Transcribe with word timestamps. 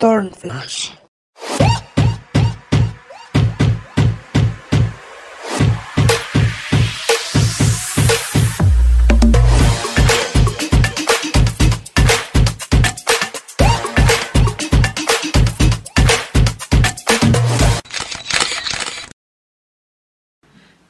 Turnflash. 0.00 0.92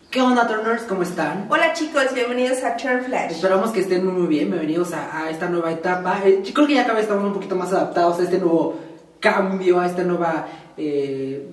¿Qué 0.09 0.23
onda, 0.23 0.47
Turners? 0.47 0.83
¿Cómo 0.85 1.03
están? 1.03 1.49
Hola 1.51 1.73
chicos, 1.73 2.15
bienvenidos 2.15 2.63
a 2.63 2.77
Turn 2.77 3.03
Flash. 3.03 3.33
Esperamos 3.33 3.73
que 3.73 3.81
estén 3.81 4.05
muy, 4.05 4.15
muy 4.15 4.29
bien. 4.29 4.51
Bienvenidos 4.51 4.93
a, 4.93 5.25
a 5.25 5.31
esta 5.31 5.49
nueva 5.49 5.73
etapa. 5.73 6.21
Eh, 6.25 6.43
yo 6.45 6.55
creo 6.55 6.69
que 6.69 6.75
ya 6.75 6.83
cada 6.83 6.95
vez 6.95 7.05
estamos 7.05 7.25
un 7.25 7.33
poquito 7.33 7.57
más 7.57 7.73
adaptados 7.73 8.21
a 8.21 8.23
este 8.23 8.39
nuevo 8.39 8.90
cambio, 9.21 9.79
a 9.81 9.87
esta 9.87 10.03
nueva. 10.03 10.47
eh, 10.77 11.47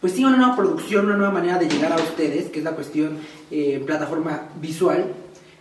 pues 0.00 0.14
sí, 0.14 0.24
una 0.24 0.36
nueva 0.38 0.56
producción, 0.56 1.06
una 1.06 1.16
nueva 1.16 1.32
manera 1.32 1.58
de 1.58 1.68
llegar 1.68 1.92
a 1.92 1.96
ustedes, 1.96 2.48
que 2.48 2.60
es 2.60 2.64
la 2.64 2.70
cuestión 2.72 3.18
eh, 3.50 3.74
en 3.74 3.84
plataforma 3.84 4.48
visual. 4.60 5.04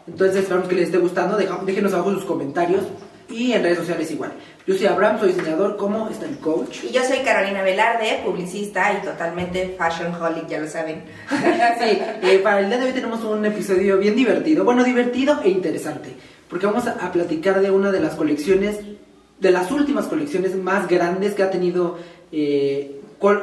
Entonces, 0.07 0.37
esperamos 0.43 0.69
que 0.69 0.75
les 0.75 0.85
esté 0.85 0.97
gustando. 0.97 1.35
Deja- 1.35 1.59
déjenos 1.65 1.93
abajo 1.93 2.11
sus 2.11 2.23
comentarios 2.23 2.83
y 3.29 3.51
en 3.51 3.61
redes 3.63 3.79
sociales 3.79 4.09
igual. 4.11 4.31
Yo 4.65 4.75
soy 4.75 4.85
Abraham, 4.87 5.19
soy 5.19 5.33
diseñador 5.33 5.75
como 5.77 6.07
está 6.09 6.25
el 6.25 6.37
coach. 6.37 6.83
Y 6.85 6.91
yo 6.91 7.03
soy 7.03 7.17
Carolina 7.19 7.61
Velarde, 7.63 8.21
publicista 8.23 8.93
y 8.93 9.05
totalmente 9.05 9.75
fashion 9.77 10.13
holic, 10.15 10.47
ya 10.47 10.59
lo 10.59 10.67
saben. 10.67 11.03
Sí, 11.29 11.99
eh, 12.23 12.39
para 12.43 12.61
el 12.61 12.69
día 12.69 12.77
de 12.77 12.85
hoy 12.87 12.91
tenemos 12.93 13.23
un 13.25 13.45
episodio 13.45 13.97
bien 13.97 14.15
divertido, 14.15 14.63
bueno, 14.63 14.83
divertido 14.83 15.39
e 15.43 15.49
interesante, 15.49 16.09
porque 16.49 16.65
vamos 16.65 16.87
a, 16.87 16.93
a 17.05 17.11
platicar 17.11 17.59
de 17.61 17.71
una 17.71 17.91
de 17.91 17.99
las 17.99 18.15
colecciones, 18.15 18.77
de 19.39 19.51
las 19.51 19.71
últimas 19.71 20.05
colecciones 20.07 20.55
más 20.55 20.87
grandes 20.87 21.33
que 21.33 21.43
ha 21.43 21.51
tenido, 21.51 21.97
eh, 22.31 22.99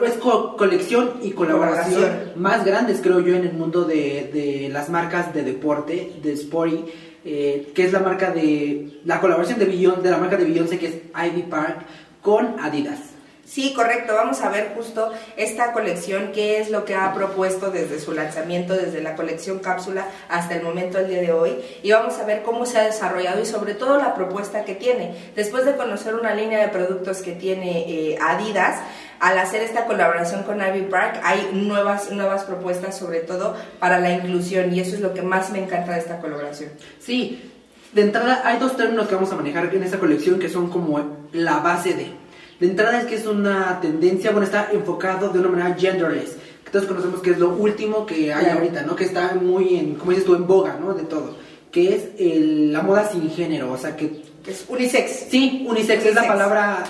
es 0.06 0.12
co- 0.14 0.56
colección 0.56 1.12
y 1.22 1.30
colaboración, 1.32 1.94
Colaboración. 2.02 2.32
más 2.42 2.64
grandes, 2.64 3.00
creo 3.02 3.20
yo, 3.20 3.34
en 3.34 3.44
el 3.46 3.52
mundo 3.54 3.84
de, 3.84 4.30
de 4.32 4.68
las 4.72 4.88
marcas 4.90 5.32
de 5.34 5.42
deporte, 5.42 6.12
de 6.22 6.32
Sporty, 6.32 6.84
eh, 7.24 7.72
que 7.74 7.84
es 7.84 7.92
la 7.92 8.00
marca 8.00 8.30
de, 8.30 9.00
la 9.04 9.20
colaboración 9.20 9.58
de, 9.58 9.64
Beyoncé, 9.66 10.02
de 10.02 10.10
la 10.10 10.18
marca 10.18 10.36
de 10.36 10.44
Beyoncé, 10.44 10.78
que 10.78 10.86
es 10.86 10.94
Ivy 11.30 11.42
Park, 11.42 11.78
con 12.22 12.58
Adidas. 12.60 13.00
Sí, 13.46 13.72
correcto, 13.74 14.12
vamos 14.16 14.40
a 14.40 14.48
ver 14.48 14.72
justo 14.74 15.12
esta 15.36 15.72
colección, 15.72 16.32
qué 16.34 16.58
es 16.58 16.68
lo 16.68 16.84
que 16.84 16.96
ha 16.96 17.14
propuesto 17.14 17.70
desde 17.70 18.00
su 18.00 18.12
lanzamiento, 18.12 18.74
desde 18.74 19.00
la 19.00 19.14
colección 19.14 19.60
cápsula 19.60 20.08
hasta 20.28 20.56
el 20.56 20.64
momento 20.64 20.98
del 20.98 21.10
día 21.10 21.20
de 21.20 21.32
hoy, 21.32 21.56
y 21.84 21.92
vamos 21.92 22.18
a 22.18 22.24
ver 22.24 22.42
cómo 22.42 22.66
se 22.66 22.78
ha 22.78 22.84
desarrollado 22.84 23.40
y 23.40 23.46
sobre 23.46 23.74
todo 23.74 23.98
la 23.98 24.16
propuesta 24.16 24.64
que 24.64 24.74
tiene. 24.74 25.14
Después 25.36 25.64
de 25.64 25.76
conocer 25.76 26.16
una 26.16 26.34
línea 26.34 26.60
de 26.60 26.68
productos 26.68 27.22
que 27.22 27.32
tiene 27.32 27.88
eh, 27.88 28.18
Adidas, 28.20 28.80
al 29.20 29.38
hacer 29.38 29.62
esta 29.62 29.86
colaboración 29.86 30.42
con 30.42 30.60
Ivy 30.60 30.86
Park 30.90 31.20
hay 31.22 31.50
nuevas, 31.52 32.10
nuevas 32.10 32.44
propuestas 32.44 32.98
sobre 32.98 33.20
todo 33.20 33.56
para 33.78 34.00
la 34.00 34.10
inclusión 34.10 34.74
y 34.74 34.80
eso 34.80 34.96
es 34.96 35.00
lo 35.00 35.14
que 35.14 35.22
más 35.22 35.50
me 35.50 35.60
encanta 35.60 35.92
de 35.92 36.00
esta 36.00 36.18
colaboración. 36.18 36.70
Sí, 36.98 37.52
de 37.92 38.02
entrada 38.02 38.42
hay 38.44 38.58
dos 38.58 38.76
términos 38.76 39.06
que 39.06 39.14
vamos 39.14 39.32
a 39.32 39.36
manejar 39.36 39.72
en 39.72 39.84
esta 39.84 39.98
colección 39.98 40.40
que 40.40 40.48
son 40.48 40.68
como 40.68 41.28
la 41.32 41.60
base 41.60 41.94
de. 41.94 42.25
De 42.60 42.66
entrada 42.66 43.00
es 43.00 43.06
que 43.06 43.16
es 43.16 43.26
una 43.26 43.80
tendencia, 43.80 44.30
bueno, 44.30 44.46
está 44.46 44.68
enfocado 44.72 45.28
de 45.30 45.38
una 45.40 45.48
manera 45.48 45.74
genderless, 45.74 46.36
que 46.64 46.70
todos 46.70 46.86
conocemos 46.86 47.20
que 47.20 47.30
es 47.30 47.38
lo 47.38 47.50
último 47.50 48.06
que 48.06 48.32
hay 48.32 48.44
Claro. 48.44 48.60
ahorita, 48.60 48.82
¿no? 48.82 48.96
Que 48.96 49.04
está 49.04 49.34
muy 49.34 49.76
en, 49.76 49.94
como 49.96 50.10
dices 50.12 50.24
tú, 50.26 50.34
en 50.34 50.46
boga, 50.46 50.78
¿no? 50.80 50.94
De 50.94 51.02
todo. 51.04 51.36
Que 51.70 51.94
es 51.94 52.04
el- 52.18 52.72
la 52.72 52.82
moda 52.82 53.08
sin 53.10 53.30
género, 53.30 53.72
o 53.72 53.76
sea 53.78 53.94
que... 53.96 54.22
es 54.46 54.64
unisex. 54.68 55.26
Sí, 55.28 55.66
unisex, 55.68 56.04
es 56.06 56.14
la 56.14 56.22
Unisex. 56.22 56.26
palabra... 56.26 56.84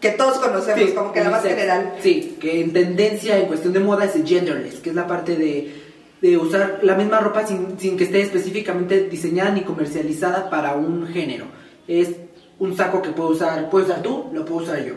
que 0.00 0.10
todos 0.10 0.38
conocemos, 0.38 0.88
sí, 0.90 0.94
como 0.94 1.12
que 1.12 1.20
la 1.22 1.30
más 1.30 1.40
unisex. 1.40 1.60
general. 1.60 1.94
Sí, 2.02 2.36
que 2.40 2.60
en 2.60 2.72
tendencia 2.72 3.38
en 3.38 3.46
cuestión 3.46 3.72
de 3.72 3.80
moda 3.80 4.04
es 4.06 4.12
genderless, 4.24 4.76
que 4.80 4.90
es 4.90 4.96
la 4.96 5.06
parte 5.06 5.36
de, 5.36 5.72
de 6.20 6.36
usar 6.36 6.80
la 6.82 6.94
misma 6.96 7.20
ropa 7.20 7.46
sin, 7.46 7.78
sin 7.78 7.96
que 7.96 8.04
esté 8.04 8.20
específicamente 8.20 9.08
diseñada 9.08 9.50
ni 9.52 9.60
comercializada 9.62 10.50
para 10.50 10.74
un 10.74 11.06
género. 11.06 11.46
Es 11.88 12.08
un 12.58 12.76
saco 12.76 13.00
que 13.00 13.10
puedo 13.10 13.30
usar, 13.30 13.70
puedes 13.70 13.88
usar 13.88 14.02
tú, 14.02 14.26
lo 14.32 14.44
puedo 14.44 14.64
usar 14.64 14.84
yo. 14.84 14.94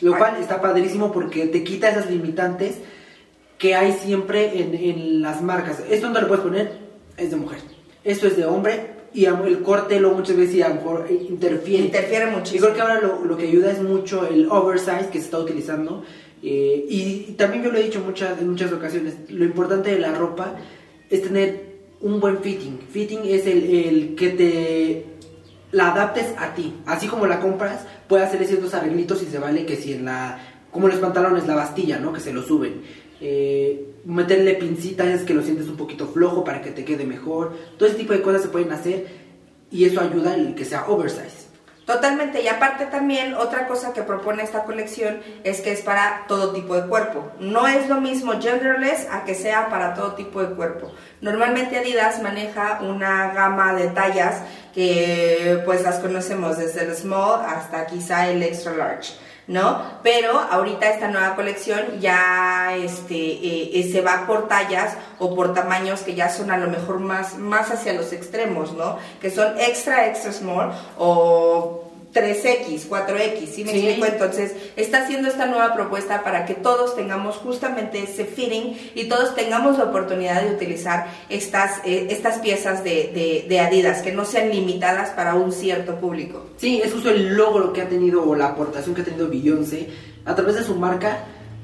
Lo 0.00 0.16
cual 0.16 0.36
está 0.40 0.60
padrísimo 0.60 1.10
porque 1.12 1.46
te 1.46 1.64
quita 1.64 1.90
esas 1.90 2.10
limitantes 2.10 2.76
que 3.58 3.74
hay 3.74 3.92
siempre 3.92 4.60
en, 4.60 4.74
en 4.74 5.22
las 5.22 5.42
marcas. 5.42 5.82
Esto 5.90 6.06
donde 6.06 6.20
lo 6.22 6.28
puedes 6.28 6.44
poner 6.44 6.72
es 7.16 7.30
de 7.30 7.36
mujer. 7.36 7.58
Esto 8.04 8.28
es 8.28 8.36
de 8.36 8.44
hombre 8.46 8.98
y 9.12 9.24
el 9.24 9.62
corte 9.62 9.98
lo 9.98 10.12
muchas 10.12 10.36
veces 10.36 10.62
a 10.62 10.68
lo 10.68 10.74
mejor 10.76 11.06
interfiere. 11.10 11.84
Interfiere 11.84 12.26
Yo 12.26 12.38
muchísimo. 12.38 12.60
creo 12.66 12.74
que 12.74 12.80
ahora 12.82 13.00
lo, 13.00 13.24
lo 13.24 13.36
que 13.36 13.48
ayuda 13.48 13.72
es 13.72 13.82
mucho 13.82 14.26
el 14.28 14.48
oversize 14.50 15.08
que 15.10 15.18
se 15.18 15.24
está 15.24 15.38
utilizando. 15.40 16.04
eh, 16.42 16.84
y, 16.88 17.26
y 17.30 17.34
también 17.36 17.64
yo 17.64 17.72
lo 17.72 17.78
he 17.78 17.82
dicho 17.82 18.00
muchas, 18.00 18.40
en 18.40 18.48
muchas 18.50 18.72
ocasiones, 18.72 19.14
lo 19.28 19.44
importante 19.44 19.90
de 19.90 19.98
la 19.98 20.12
ropa 20.12 20.54
es 21.10 21.22
tener 21.22 21.66
un 22.00 22.20
buen 22.20 22.38
fitting. 22.38 22.78
Fitting 22.92 23.22
es 23.24 23.44
el, 23.46 23.64
el 23.68 24.14
que 24.14 24.28
te 24.30 25.04
la 25.72 25.90
adaptes 25.92 26.26
a 26.38 26.54
ti. 26.54 26.72
Así 26.86 27.08
como 27.08 27.26
la 27.26 27.40
compras, 27.40 27.84
puede 28.08 28.24
hacerle 28.24 28.46
ciertos 28.46 28.74
arreglitos 28.74 29.22
y 29.22 29.26
se 29.26 29.38
vale 29.38 29.66
que 29.66 29.76
si 29.76 29.92
en 29.92 30.04
la... 30.04 30.38
Como 30.70 30.88
los 30.88 30.98
pantalones, 30.98 31.46
la 31.46 31.54
bastilla, 31.54 31.98
¿no? 31.98 32.12
Que 32.12 32.20
se 32.20 32.32
lo 32.32 32.42
suben. 32.42 32.82
Eh, 33.20 33.94
meterle 34.04 34.54
pincitas 34.54 35.22
que 35.22 35.34
lo 35.34 35.42
sientes 35.42 35.66
un 35.68 35.76
poquito 35.76 36.06
flojo 36.06 36.44
para 36.44 36.62
que 36.62 36.70
te 36.70 36.84
quede 36.84 37.04
mejor. 37.04 37.56
Todo 37.76 37.88
ese 37.88 37.98
tipo 37.98 38.12
de 38.12 38.22
cosas 38.22 38.42
se 38.42 38.48
pueden 38.48 38.72
hacer 38.72 39.06
y 39.70 39.84
eso 39.84 40.00
ayuda 40.00 40.34
el 40.34 40.54
que 40.54 40.64
sea 40.64 40.88
oversize. 40.88 41.37
Totalmente, 41.88 42.42
y 42.42 42.48
aparte 42.48 42.84
también 42.84 43.32
otra 43.32 43.66
cosa 43.66 43.94
que 43.94 44.02
propone 44.02 44.42
esta 44.42 44.64
colección 44.64 45.22
es 45.42 45.62
que 45.62 45.72
es 45.72 45.80
para 45.80 46.26
todo 46.28 46.52
tipo 46.52 46.74
de 46.74 46.86
cuerpo. 46.86 47.32
No 47.40 47.66
es 47.66 47.88
lo 47.88 47.98
mismo 47.98 48.32
genderless 48.38 49.06
a 49.10 49.24
que 49.24 49.34
sea 49.34 49.70
para 49.70 49.94
todo 49.94 50.12
tipo 50.12 50.42
de 50.42 50.54
cuerpo. 50.54 50.92
Normalmente 51.22 51.78
Adidas 51.78 52.20
maneja 52.20 52.80
una 52.82 53.32
gama 53.32 53.72
de 53.72 53.86
tallas 53.86 54.42
que 54.74 55.62
pues 55.64 55.82
las 55.82 55.96
conocemos 56.00 56.58
desde 56.58 56.82
el 56.82 56.94
small 56.94 57.40
hasta 57.46 57.86
quizá 57.86 58.28
el 58.28 58.42
extra 58.42 58.74
large. 58.74 59.14
¿no? 59.48 59.82
Pero 60.02 60.38
ahorita 60.38 60.90
esta 60.90 61.08
nueva 61.08 61.34
colección 61.34 62.00
ya 62.00 62.76
este, 62.76 63.14
eh, 63.16 63.90
se 63.90 64.02
va 64.02 64.26
por 64.26 64.46
tallas 64.46 64.94
o 65.18 65.34
por 65.34 65.54
tamaños 65.54 66.02
que 66.02 66.14
ya 66.14 66.28
son 66.28 66.50
a 66.50 66.58
lo 66.58 66.68
mejor 66.68 67.00
más, 67.00 67.38
más 67.38 67.70
hacia 67.70 67.94
los 67.94 68.12
extremos, 68.12 68.74
¿no? 68.74 68.98
Que 69.22 69.30
son 69.30 69.58
extra, 69.58 70.06
extra 70.06 70.32
small 70.32 70.72
o 70.98 71.77
3X, 72.12 72.86
4X, 72.88 73.46
¿sí 73.46 73.64
me 73.64 73.72
Sí. 73.72 73.86
explico? 73.86 74.06
Entonces, 74.06 74.54
está 74.76 75.02
haciendo 75.04 75.28
esta 75.28 75.46
nueva 75.46 75.74
propuesta 75.74 76.24
para 76.24 76.46
que 76.46 76.54
todos 76.54 76.96
tengamos 76.96 77.36
justamente 77.36 78.02
ese 78.02 78.24
fitting 78.24 78.76
y 78.94 79.04
todos 79.08 79.34
tengamos 79.34 79.76
la 79.78 79.84
oportunidad 79.84 80.42
de 80.42 80.54
utilizar 80.54 81.06
estas, 81.28 81.80
eh, 81.84 82.06
estas 82.10 82.38
piezas 82.38 82.82
de, 82.82 83.10
de- 83.14 83.46
de 83.48 83.60
Adidas, 83.60 84.00
que 84.02 84.12
no 84.12 84.24
sean 84.24 84.50
limitadas 84.50 85.10
para 85.10 85.34
un 85.34 85.52
cierto 85.52 85.96
público. 85.96 86.46
Sí, 86.56 86.80
es 86.82 86.92
justo 86.92 87.10
el 87.10 87.36
logro 87.36 87.72
que 87.72 87.82
ha 87.82 87.88
tenido 87.88 88.26
o 88.26 88.34
la 88.34 88.46
aportación 88.48 88.94
que 88.94 89.02
ha 89.02 89.04
tenido 89.04 89.28
Beyoncé 89.28 89.88
a 90.24 90.34
través 90.34 90.54
de 90.56 90.62
su 90.64 90.74
marca, 90.76 91.18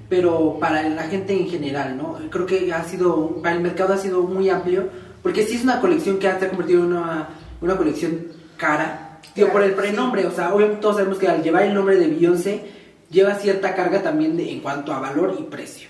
pero 0.09 0.59
para 0.61 0.82
la 0.88 1.05
gente 1.05 1.32
en 1.32 1.49
general, 1.49 1.97
¿no? 1.97 2.19
Creo 2.31 2.44
que 2.47 2.72
ha 2.72 2.84
sido, 2.84 3.41
para 3.43 3.55
el 3.56 3.62
mercado 3.62 3.94
ha 3.94 3.99
sido 3.99 4.22
muy 4.22 4.50
amplio, 4.50 4.88
porque 5.22 5.43
sí 5.44 5.56
es 5.56 5.65
una 5.65 5.81
colección 5.81 6.19
que 6.19 6.31
se 6.31 6.44
ha 6.44 6.49
convertido 6.50 6.81
en 6.81 6.87
una, 6.93 7.31
una 7.62 7.76
colección 7.78 8.26
cara, 8.59 9.13
digo, 9.34 9.48
por 9.50 9.62
el 9.62 9.72
prenombre, 9.74 10.26
o 10.26 10.30
sea, 10.30 10.54
obviamente 10.54 10.80
todos 10.82 10.96
sabemos 10.96 11.18
que 11.18 11.28
al 11.28 11.42
llevar 11.42 11.64
el 11.64 11.74
nombre 11.74 11.96
de 11.96 12.06
Beyoncé, 12.08 12.60
lleva 13.10 13.34
cierta 13.34 13.74
carga 13.74 14.02
también 14.02 14.36
de- 14.36 14.50
en 14.50 14.60
cuanto 14.60 14.92
a 14.92 14.98
valor 15.00 15.36
y 15.38 15.42
precio. 15.44 15.88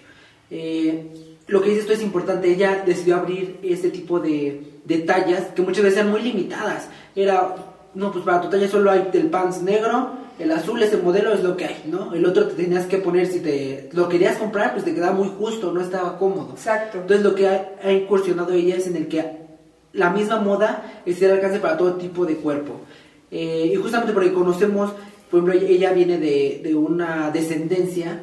Eh, 0.50 1.36
lo 1.46 1.62
que 1.62 1.70
dices 1.70 1.86
tú 1.86 1.92
es 1.92 2.02
importante, 2.02 2.50
ella 2.50 2.82
decidió 2.86 3.16
abrir 3.16 3.58
este 3.62 3.90
tipo 3.90 4.18
de, 4.20 4.72
de 4.84 4.98
tallas 4.98 5.42
que 5.54 5.62
muchas 5.62 5.84
veces 5.84 5.98
eran 6.00 6.10
muy 6.10 6.22
limitadas. 6.22 6.88
Era, 7.14 7.54
no, 7.94 8.12
pues 8.12 8.24
para 8.24 8.40
tu 8.40 8.48
talla 8.50 8.68
solo 8.68 8.90
hay 8.90 9.08
el 9.12 9.26
pants 9.30 9.62
negro, 9.62 10.10
el 10.38 10.50
azul, 10.50 10.82
ese 10.82 10.96
modelo 10.96 11.32
es 11.32 11.42
lo 11.42 11.56
que 11.56 11.66
hay, 11.66 11.82
¿no? 11.86 12.12
El 12.14 12.26
otro 12.26 12.48
te 12.48 12.54
tenías 12.64 12.86
que 12.86 12.98
poner, 12.98 13.26
si 13.26 13.40
te 13.40 13.88
lo 13.92 14.08
querías 14.08 14.36
comprar, 14.36 14.72
pues 14.72 14.84
te 14.84 14.94
quedaba 14.94 15.12
muy 15.14 15.28
justo, 15.38 15.70
no 15.72 15.80
estaba 15.80 16.18
cómodo. 16.18 16.50
Exacto. 16.54 16.98
Entonces 16.98 17.24
lo 17.24 17.34
que 17.34 17.46
ha, 17.48 17.70
ha 17.82 17.92
incursionado 17.92 18.52
ella 18.52 18.76
es 18.76 18.86
en 18.86 18.96
el 18.96 19.06
que 19.08 19.24
la 19.92 20.10
misma 20.10 20.40
moda 20.40 21.02
esté 21.06 21.26
al 21.26 21.32
alcance 21.32 21.60
para 21.60 21.76
todo 21.76 21.94
tipo 21.94 22.26
de 22.26 22.36
cuerpo. 22.36 22.80
Eh, 23.36 23.70
y 23.72 23.76
justamente 23.76 24.12
porque 24.12 24.32
conocemos, 24.32 24.92
por 25.30 25.40
ejemplo, 25.40 25.68
ella- 25.68 25.92
viene 25.92 26.18
de, 26.18 26.60
de 26.62 26.74
una 26.74 27.30
descendencia 27.32 28.22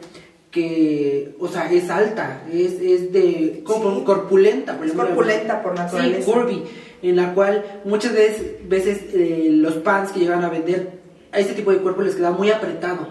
que, 0.51 1.35
o 1.39 1.47
sea, 1.47 1.71
es 1.71 1.89
alta, 1.89 2.43
es, 2.51 2.73
es 2.81 3.11
de 3.13 3.61
como 3.65 3.97
Sí. 3.99 4.03
corpulenta. 4.05 4.77
por 4.77 4.85
Es 4.85 4.93
ejemplo. 4.93 5.15
corpulenta 5.15 5.61
por 5.63 5.75
naturaleza. 5.75 6.25
Sí, 6.25 6.31
curvy, 6.31 6.63
en 7.01 7.15
la 7.15 7.33
cual 7.33 7.81
muchas 7.85 8.13
veces, 8.13 8.67
veces 8.67 8.99
eh, 9.13 9.47
los 9.51 9.73
pants 9.75 10.11
que 10.11 10.19
llegan 10.21 10.43
a 10.43 10.49
vender 10.49 10.99
a 11.31 11.39
este 11.39 11.53
tipo 11.53 11.71
de 11.71 11.77
cuerpo 11.77 12.01
les 12.03 12.15
quedaba 12.15 12.37
muy 12.37 12.49
apretado. 12.51 13.07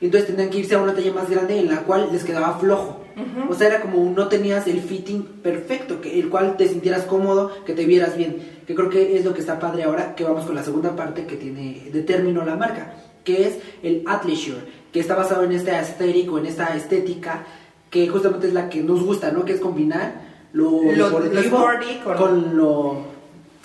Entonces 0.00 0.28
tenían 0.30 0.50
que 0.50 0.58
irse 0.58 0.74
a 0.74 0.82
una 0.82 0.94
talla 0.94 1.12
más 1.12 1.28
grande 1.28 1.58
en 1.58 1.68
la 1.68 1.82
cual 1.82 2.08
les 2.12 2.24
quedaba 2.24 2.58
flojo. 2.58 2.97
O 3.50 3.54
sea, 3.54 3.68
era 3.68 3.80
como 3.80 4.10
no 4.10 4.28
tenías 4.28 4.66
el 4.66 4.80
fitting 4.80 5.22
perfecto, 5.42 6.00
que 6.00 6.18
el 6.18 6.28
cual 6.28 6.56
te 6.56 6.68
sintieras 6.68 7.02
cómodo, 7.04 7.50
que 7.64 7.72
te 7.74 7.84
vieras 7.84 8.16
bien. 8.16 8.36
Que 8.66 8.74
creo 8.74 8.90
que 8.90 9.16
es 9.16 9.24
lo 9.24 9.34
que 9.34 9.40
está 9.40 9.58
padre 9.58 9.84
ahora, 9.84 10.14
que 10.14 10.24
vamos 10.24 10.44
con 10.44 10.54
la 10.54 10.62
segunda 10.62 10.94
parte 10.96 11.24
que 11.26 11.36
tiene 11.36 11.88
de 11.92 12.02
término 12.02 12.44
la 12.44 12.56
marca, 12.56 12.92
que 13.24 13.46
es 13.48 13.58
el 13.82 14.02
athleisure, 14.06 14.60
que 14.92 15.00
está 15.00 15.14
basado 15.14 15.42
en 15.44 15.52
este 15.52 15.76
estético, 15.78 16.38
en 16.38 16.46
esta 16.46 16.74
estética, 16.76 17.44
que 17.90 18.06
justamente 18.08 18.48
es 18.48 18.52
la 18.52 18.68
que 18.68 18.82
nos 18.82 19.02
gusta, 19.02 19.30
¿no? 19.30 19.44
Que 19.44 19.52
es 19.54 19.60
combinar 19.60 20.26
lo, 20.52 20.82
Lo- 20.96 21.10
lo 21.34 21.40
con- 21.50 21.66
con 22.18 22.56
lo 22.56 22.96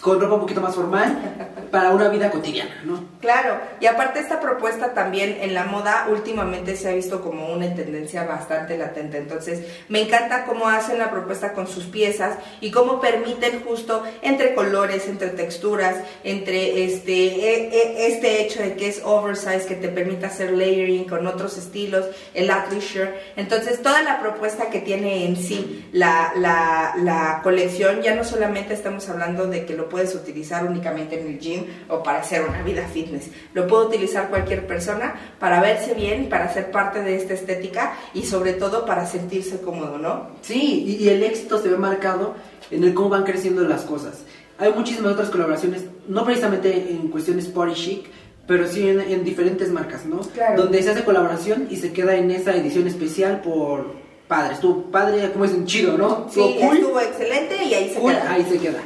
con 0.01 0.19
ropa 0.19 0.35
un 0.35 0.41
poquito 0.41 0.59
más 0.61 0.75
formal 0.75 1.17
para 1.73 1.89
una 1.89 2.07
vida 2.09 2.29
cotidiana, 2.29 2.83
¿no? 2.85 3.03
Claro, 3.19 3.57
y 3.79 3.87
aparte 3.87 4.19
esta 4.19 4.39
propuesta 4.39 4.93
también 4.93 5.39
en 5.41 5.55
la 5.55 5.63
moda 5.63 6.05
últimamente 6.07 6.75
se 6.75 6.87
ha 6.87 6.93
visto 6.93 7.19
como 7.23 7.51
una 7.51 7.73
tendencia 7.73 8.25
bastante 8.25 8.77
latente, 8.77 9.17
entonces 9.17 9.61
me 9.89 10.01
encanta 10.01 10.45
cómo 10.45 10.67
hacen 10.67 10.99
la 10.99 11.09
propuesta 11.09 11.53
con 11.53 11.67
sus 11.67 11.85
piezas 11.85 12.37
y 12.61 12.69
cómo 12.69 13.01
permiten 13.01 13.63
justo 13.63 14.03
entre 14.21 14.53
colores, 14.53 15.07
entre 15.07 15.29
texturas, 15.29 15.95
entre 16.23 16.83
este, 16.83 17.11
e- 17.13 17.69
e- 17.73 18.07
este 18.13 18.43
hecho 18.43 18.61
de 18.61 18.75
que 18.75 18.89
es 18.89 19.01
oversize, 19.03 19.65
que 19.65 19.73
te 19.75 19.89
permite 19.89 20.27
hacer 20.27 20.51
layering 20.51 21.05
con 21.05 21.25
otros 21.25 21.57
estilos, 21.57 22.05
el 22.35 22.51
athleisure, 22.51 23.15
entonces 23.35 23.81
toda 23.81 24.03
la 24.03 24.19
propuesta 24.19 24.69
que 24.69 24.79
tiene 24.79 25.25
en 25.25 25.35
sí 25.37 25.89
la, 25.91 26.33
la, 26.35 26.93
la 27.01 27.39
colección, 27.41 28.03
ya 28.03 28.13
no 28.13 28.23
solamente 28.23 28.75
estamos 28.75 29.09
hablando 29.09 29.47
de 29.47 29.65
que 29.65 29.73
lo 29.75 29.89
puedes 29.89 30.13
utilizar 30.13 30.65
únicamente 30.65 31.19
en 31.19 31.25
el 31.25 31.39
gym 31.63 31.73
o 31.89 32.03
para 32.03 32.19
hacer 32.19 32.43
una 32.47 32.61
vida 32.63 32.87
fitness, 32.87 33.29
lo 33.53 33.67
puede 33.67 33.87
utilizar 33.87 34.29
cualquier 34.29 34.67
persona 34.67 35.15
para 35.39 35.61
verse 35.61 35.93
bien, 35.93 36.29
para 36.29 36.51
ser 36.53 36.71
parte 36.71 37.01
de 37.01 37.15
esta 37.15 37.33
estética 37.33 37.93
y 38.13 38.23
sobre 38.23 38.53
todo 38.53 38.85
para 38.85 39.05
sentirse 39.05 39.61
cómodo, 39.61 39.97
¿no? 39.97 40.27
Sí, 40.41 40.83
y, 40.99 41.03
y 41.03 41.09
el 41.09 41.23
éxito 41.23 41.61
se 41.61 41.69
ve 41.69 41.77
marcado 41.77 42.35
en 42.71 42.83
el 42.83 42.93
cómo 42.93 43.09
van 43.09 43.23
creciendo 43.23 43.63
las 43.63 43.83
cosas. 43.83 44.23
Hay 44.57 44.71
muchísimas 44.73 45.13
otras 45.13 45.29
colaboraciones, 45.29 45.85
no 46.07 46.23
precisamente 46.25 46.91
en 46.91 47.07
cuestiones 47.09 47.47
party 47.47 47.73
chic, 47.73 48.05
pero 48.47 48.67
sí 48.67 48.87
en, 48.87 48.99
en 48.99 49.23
diferentes 49.23 49.69
marcas, 49.69 50.05
¿no? 50.05 50.19
Claro. 50.19 50.63
Donde 50.63 50.83
se 50.83 50.91
hace 50.91 51.03
colaboración 51.03 51.67
y 51.69 51.77
se 51.77 51.93
queda 51.93 52.15
en 52.15 52.29
esa 52.29 52.55
edición 52.55 52.87
especial 52.87 53.41
por 53.41 54.03
padre. 54.27 54.53
Estuvo 54.53 54.83
padre, 54.91 55.31
como 55.31 55.45
es 55.45 55.51
un 55.51 55.65
chido, 55.65 55.97
¿no? 55.97 56.27
Sí, 56.29 56.57
cool, 56.61 56.77
estuvo 56.77 56.99
excelente 56.99 57.63
y 57.63 57.73
ahí 57.73 57.89
se 57.93 57.99
cool, 57.99 58.11
queda. 58.13 58.31
ahí 58.31 58.45
se 58.49 58.57
queda. 58.57 58.79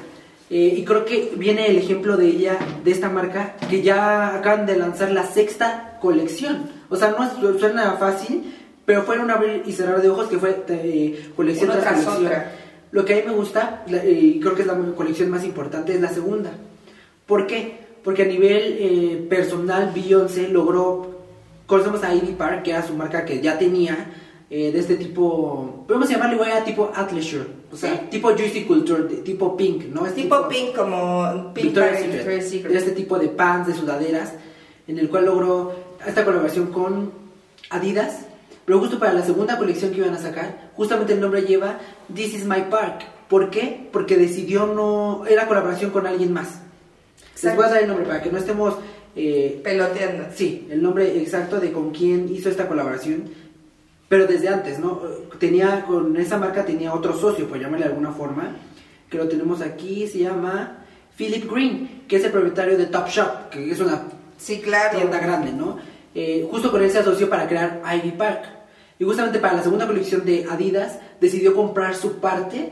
Eh, 0.49 0.75
y 0.77 0.85
creo 0.85 1.03
que 1.03 1.33
viene 1.35 1.67
el 1.67 1.77
ejemplo 1.77 2.15
de 2.15 2.27
ella, 2.27 2.57
de 2.83 2.91
esta 2.91 3.09
marca, 3.09 3.55
que 3.69 3.81
ya 3.81 4.35
acaban 4.35 4.65
de 4.65 4.77
lanzar 4.77 5.11
la 5.11 5.25
sexta 5.25 5.97
colección. 6.01 6.69
O 6.89 6.95
sea, 6.95 7.09
no 7.17 7.23
es- 7.25 7.59
suena 7.59 7.93
fácil, 7.93 8.53
pero 8.85 9.03
fue 9.03 9.15
en 9.15 9.21
un 9.21 9.31
abrir 9.31 9.63
y 9.65 9.73
cerrar 9.73 10.01
de 10.01 10.09
ojos 10.09 10.27
que 10.27 10.37
fue 10.37 10.63
eh, 10.69 11.31
colección 11.35 11.69
Una 11.71 11.79
tras 11.81 11.93
colección. 12.03 12.25
otra. 12.25 12.51
Lo 12.91 13.03
que 13.03 13.13
a 13.13 13.17
mí 13.17 13.23
me 13.27 13.33
gusta, 13.33 13.83
eh, 13.89 14.19
y 14.21 14.39
creo 14.39 14.55
que 14.55 14.61
es 14.61 14.67
la 14.67 14.77
colección 14.95 15.29
más 15.29 15.43
importante, 15.43 15.93
es 15.93 15.99
la 15.99 16.09
segunda. 16.09 16.51
¿Por 17.25 17.45
qué? 17.45 17.85
Porque 18.03 18.23
a 18.23 18.27
nivel 18.27 18.77
eh, 18.79 19.25
personal, 19.29 19.91
Beyoncé 19.93 20.47
logró, 20.47 21.23
conocemos 21.65 22.01
a 22.05 22.15
Ivy 22.15 22.35
Park, 22.37 22.63
que 22.63 22.71
era 22.71 22.87
su 22.87 22.93
marca 22.93 23.25
que 23.25 23.41
ya 23.41 23.59
tenía, 23.59 24.13
eh, 24.49 24.71
de 24.71 24.79
este 24.79 24.95
tipo, 24.95 25.83
podemos 25.87 26.09
llamarle 26.09 26.35
igual 26.35 26.51
a 26.53 26.63
tipo 26.63 26.89
athleisure, 26.95 27.45
o 27.71 27.75
sea, 27.75 27.93
Sí. 27.95 28.01
tipo 28.11 28.29
juicy 28.31 28.63
culture, 28.63 29.03
de- 29.03 29.17
tipo 29.17 29.57
pink, 29.57 29.85
¿no? 29.93 30.05
Es 30.05 30.13
Tipo 30.15 30.47
pink 30.47 30.73
como 30.75 31.51
Pink 31.53 31.65
Victoria's 31.65 31.97
Secret, 31.99 32.13
Victoria's 32.15 32.49
Secret. 32.49 32.71
de 32.71 32.77
este 32.79 32.91
tipo 32.91 33.19
de 33.19 33.27
pants, 33.27 33.67
de 33.67 33.73
sudaderas, 33.73 34.33
en 34.87 34.99
el 34.99 35.09
cual 35.09 35.25
logró 35.25 35.73
esta 36.05 36.23
colaboración 36.23 36.67
con 36.67 37.11
Adidas. 37.69 38.21
Pero 38.65 38.79
justo 38.79 38.99
para 38.99 39.13
la 39.13 39.21
segunda 39.23 39.57
colección 39.57 39.91
que 39.91 39.97
iban 39.97 40.13
a 40.13 40.17
sacar, 40.19 40.69
justamente 40.75 41.13
el 41.13 41.21
nombre 41.21 41.41
lleva 41.41 41.79
This 42.13 42.33
is 42.33 42.45
my 42.45 42.63
park. 42.69 43.03
¿Por 43.29 43.49
qué? 43.49 43.87
Porque 43.91 44.15
decidió 44.17 44.65
no... 44.67 45.23
Era 45.27 45.47
colaboración 45.47 45.91
con 45.91 46.05
alguien 46.07 46.31
más. 46.33 46.47
Les 47.33 47.43
Exacto. 47.43 47.55
voy 47.57 47.65
a 47.65 47.69
dar 47.69 47.81
el 47.81 47.87
nombre 47.87 48.05
para 48.05 48.21
que 48.21 48.29
no 48.31 48.37
estemos... 48.37 48.75
eh, 49.15 49.59
Peloteando. 49.63 50.25
Sí, 50.35 50.67
el 50.69 50.81
nombre 50.81 51.17
exacto 51.17 51.59
de 51.59 51.71
con 51.71 51.91
quién 51.91 52.29
hizo 52.33 52.49
esta 52.49 52.67
colaboración, 52.67 53.23
pero 54.07 54.25
desde 54.27 54.49
antes, 54.49 54.79
¿no? 54.79 55.01
Tenía, 55.39 55.83
con 55.85 56.15
esa 56.17 56.37
marca 56.37 56.65
tenía 56.65 56.93
otro 56.93 57.13
socio, 57.17 57.47
por 57.47 57.59
llamarle 57.59 57.85
de 57.85 57.91
alguna 57.91 58.11
forma, 58.11 58.55
que 59.09 59.17
lo 59.17 59.27
tenemos 59.27 59.61
aquí, 59.61 60.07
se 60.07 60.19
llama 60.19 60.77
Philip 61.17 61.49
Green, 61.51 62.03
que 62.07 62.17
es 62.17 62.23
el 62.23 62.31
propietario 62.31 62.77
de 62.77 62.85
Top 62.87 63.07
Shop, 63.07 63.49
que 63.49 63.71
es 63.71 63.79
una 63.79 64.03
Sí, 64.37 64.59
claro. 64.61 64.97
tienda 64.97 65.19
grande, 65.19 65.51
¿no? 65.51 65.77
Eh, 66.13 66.47
justo 66.49 66.71
con 66.71 66.81
él 66.83 66.91
se 66.91 66.99
asoció 66.99 67.29
para 67.29 67.47
crear 67.47 67.81
Ivy 67.95 68.11
Park. 68.11 68.43
Y 68.99 69.03
justamente 69.03 69.39
para 69.39 69.53
la 69.55 69.63
segunda 69.63 69.85
colección 69.87 70.25
de 70.25 70.45
Adidas, 70.49 70.99
decidió 71.21 71.55
comprar 71.55 71.95
su 71.95 72.19
parte 72.19 72.71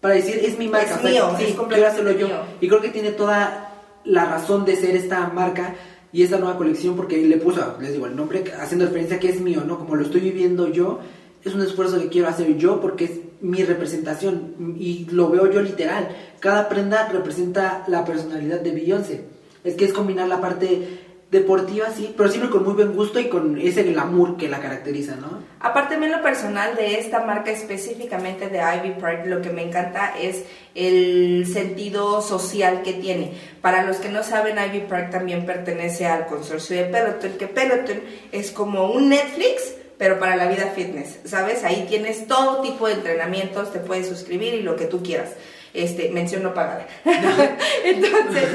para 0.00 0.14
decir, 0.14 0.40
es 0.42 0.58
mi 0.58 0.68
marca. 0.68 0.96
Es 0.96 1.02
mío, 1.02 1.34
sí, 1.38 1.44
es 1.44 1.56
yo. 1.56 2.26
mío. 2.28 2.40
Y 2.60 2.68
creo 2.68 2.80
que 2.80 2.88
tiene 2.88 3.10
toda 3.10 3.72
la 4.04 4.24
razón 4.24 4.64
de 4.64 4.76
ser 4.76 4.96
esta 4.96 5.28
marca 5.28 5.74
y 6.12 6.22
esta 6.22 6.38
nueva 6.38 6.56
colección 6.56 6.96
porque 6.96 7.24
le 7.24 7.36
puso, 7.36 7.76
les 7.80 7.92
digo, 7.92 8.06
el 8.06 8.16
nombre 8.16 8.44
haciendo 8.58 8.86
referencia 8.86 9.16
a 9.16 9.20
que 9.20 9.28
es 9.28 9.40
mío, 9.40 9.62
¿no? 9.64 9.78
Como 9.78 9.94
lo 9.96 10.04
estoy 10.04 10.20
viviendo 10.20 10.68
yo, 10.68 11.00
es 11.44 11.54
un 11.54 11.62
esfuerzo 11.62 12.00
que 12.00 12.08
quiero 12.08 12.28
hacer 12.28 12.56
yo 12.56 12.80
porque 12.80 13.04
es 13.04 13.12
mi 13.40 13.62
representación 13.62 14.76
y 14.78 15.06
lo 15.10 15.30
veo 15.30 15.50
yo 15.50 15.62
literal. 15.62 16.08
Cada 16.40 16.68
prenda 16.68 17.08
representa 17.08 17.84
la 17.88 18.04
personalidad 18.04 18.60
de 18.60 18.72
Beyoncé. 18.72 19.24
Es 19.64 19.74
que 19.74 19.84
es 19.84 19.92
combinar 19.92 20.28
la 20.28 20.40
parte 20.40 21.09
deportiva, 21.30 21.86
sí, 21.94 22.12
pero 22.16 22.28
siempre 22.28 22.50
con 22.50 22.64
muy 22.64 22.74
buen 22.74 22.92
gusto 22.92 23.20
y 23.20 23.28
con 23.28 23.56
ese 23.56 23.84
glamour 23.84 24.36
que 24.36 24.48
la 24.48 24.58
caracteriza, 24.58 25.14
¿no? 25.14 25.42
Aparte, 25.60 25.94
en 25.94 26.10
lo 26.10 26.22
personal 26.22 26.74
de 26.74 26.98
esta 26.98 27.24
marca 27.24 27.52
específicamente 27.52 28.48
de 28.48 28.58
Ivy 28.58 29.00
Park, 29.00 29.26
lo 29.26 29.40
que 29.40 29.50
me 29.50 29.62
encanta 29.62 30.14
es 30.20 30.42
el 30.74 31.46
sentido 31.52 32.20
social 32.20 32.82
que 32.82 32.94
tiene. 32.94 33.34
Para 33.60 33.84
los 33.84 33.98
que 33.98 34.08
no 34.08 34.24
saben, 34.24 34.56
Ivy 34.58 34.86
Park 34.88 35.10
también 35.10 35.46
pertenece 35.46 36.06
al 36.06 36.26
consorcio 36.26 36.76
de 36.76 36.84
Peloton, 36.84 37.32
que 37.38 37.46
Peloton 37.46 38.00
es 38.32 38.50
como 38.50 38.90
un 38.90 39.10
Netflix, 39.10 39.74
pero 39.98 40.18
para 40.18 40.34
la 40.34 40.48
vida 40.48 40.72
fitness, 40.74 41.20
¿sabes? 41.26 41.62
Ahí 41.62 41.86
tienes 41.88 42.26
todo 42.26 42.62
tipo 42.62 42.88
de 42.88 42.94
entrenamientos, 42.94 43.72
te 43.72 43.78
puedes 43.78 44.08
suscribir 44.08 44.54
y 44.54 44.62
lo 44.62 44.74
que 44.74 44.86
tú 44.86 45.02
quieras. 45.02 45.30
Este, 45.72 46.10
mención 46.10 46.42
no 46.42 46.54
pagada. 46.54 46.86
Entonces, 47.84 48.48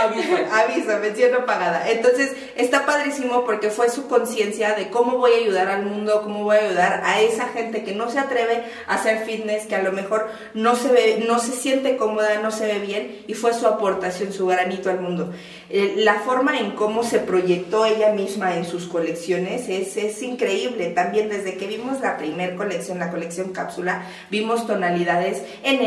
Aviso. 0.00 0.36
Aviso, 0.52 0.98
mención 1.00 1.32
no 1.32 1.46
pagada. 1.46 1.88
Entonces, 1.90 2.32
está 2.56 2.86
padrísimo 2.86 3.44
porque 3.44 3.70
fue 3.70 3.90
su 3.90 4.08
conciencia 4.08 4.74
de 4.74 4.88
cómo 4.88 5.18
voy 5.18 5.32
a 5.32 5.36
ayudar 5.36 5.68
al 5.68 5.84
mundo, 5.84 6.22
cómo 6.22 6.44
voy 6.44 6.56
a 6.56 6.60
ayudar 6.60 7.02
a 7.04 7.20
esa 7.20 7.48
gente 7.48 7.84
que 7.84 7.94
no 7.94 8.10
se 8.10 8.18
atreve 8.18 8.64
a 8.86 8.94
hacer 8.94 9.24
fitness, 9.24 9.66
que 9.66 9.76
a 9.76 9.82
lo 9.82 9.92
mejor 9.92 10.28
no 10.54 10.76
se 10.76 10.88
ve, 10.88 11.24
no 11.26 11.38
se 11.38 11.52
siente 11.52 11.96
cómoda, 11.96 12.40
no 12.40 12.50
se 12.50 12.66
ve 12.66 12.78
bien, 12.78 13.22
y 13.26 13.34
fue 13.34 13.54
su 13.54 13.66
aportación, 13.66 14.32
su 14.32 14.46
granito 14.46 14.90
al 14.90 15.00
mundo. 15.00 15.32
Eh, 15.68 15.94
la 15.98 16.14
forma 16.14 16.58
en 16.58 16.72
cómo 16.72 17.04
se 17.04 17.20
proyectó 17.20 17.86
ella 17.86 18.12
misma 18.12 18.56
en 18.56 18.64
sus 18.64 18.86
colecciones 18.86 19.68
es, 19.68 19.96
es 19.96 20.22
increíble. 20.22 20.88
También 20.90 21.28
desde 21.28 21.56
que 21.56 21.66
vimos 21.66 22.00
la 22.00 22.16
primer 22.16 22.56
colección, 22.56 22.98
la 22.98 23.10
colección 23.10 23.52
cápsula, 23.52 24.06
vimos 24.30 24.66
tonalidades 24.66 25.42
en 25.62 25.82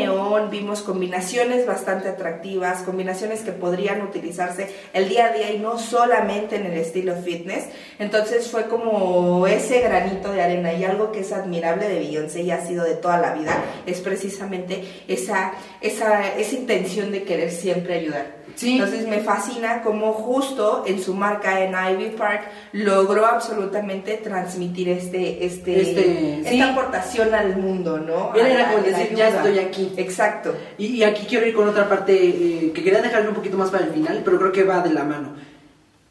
vimos 0.50 0.82
combinaciones 0.82 1.66
bastante 1.66 2.08
atractivas, 2.08 2.82
combinaciones 2.82 3.40
que 3.40 3.52
podrían 3.52 4.02
utilizarse 4.02 4.68
el 4.92 5.08
día 5.08 5.26
a 5.26 5.32
día 5.32 5.52
y 5.52 5.58
no 5.58 5.78
solamente 5.78 6.56
en 6.56 6.66
el 6.66 6.78
estilo 6.78 7.14
fitness. 7.16 7.66
Entonces 7.98 8.48
fue 8.50 8.64
como 8.66 9.46
ese 9.46 9.80
granito 9.80 10.32
de 10.32 10.42
arena 10.42 10.72
y 10.72 10.84
algo 10.84 11.12
que 11.12 11.20
es 11.20 11.32
admirable 11.32 11.88
de 11.88 11.98
Beyoncé 11.98 12.42
y 12.42 12.50
ha 12.50 12.64
sido 12.64 12.84
de 12.84 12.94
toda 12.94 13.18
la 13.18 13.34
vida 13.34 13.62
es 13.86 14.00
precisamente 14.00 14.84
esa, 15.08 15.52
esa, 15.80 16.36
esa 16.36 16.54
intención 16.54 17.12
de 17.12 17.24
querer 17.24 17.50
siempre 17.50 17.94
ayudar. 17.94 18.43
Sí. 18.54 18.74
Entonces 18.74 19.06
me 19.08 19.20
fascina 19.20 19.82
cómo 19.82 20.12
justo 20.12 20.84
en 20.86 21.00
su 21.02 21.14
marca 21.14 21.60
en 21.64 21.74
Ivy 21.74 22.10
Park 22.16 22.42
logró 22.72 23.26
absolutamente 23.26 24.18
transmitir 24.18 24.88
este, 24.88 25.44
este, 25.44 25.80
Este, 25.80 26.38
esta 26.38 26.50
sí. 26.50 26.60
aportación 26.60 27.34
al 27.34 27.56
mundo, 27.56 27.98
¿no? 27.98 28.34
Era- 28.34 28.70
como 28.72 28.84
decir, 28.84 29.14
ya 29.16 29.28
estoy 29.28 29.58
aquí. 29.58 29.92
Exacto. 29.96 30.54
Y, 30.78 30.86
y 30.86 31.02
aquí 31.04 31.26
quiero 31.28 31.46
ir 31.46 31.54
con 31.54 31.68
otra 31.68 31.88
parte 31.88 32.14
eh, 32.14 32.72
que 32.74 32.82
quería 32.82 33.02
dejarlo 33.02 33.30
un 33.30 33.34
poquito 33.36 33.56
más 33.56 33.70
para 33.70 33.84
el 33.86 33.90
final, 33.92 34.22
pero 34.24 34.38
creo 34.38 34.52
que 34.52 34.64
va 34.64 34.80
de 34.80 34.92
la 34.94 35.04
mano. 35.04 35.30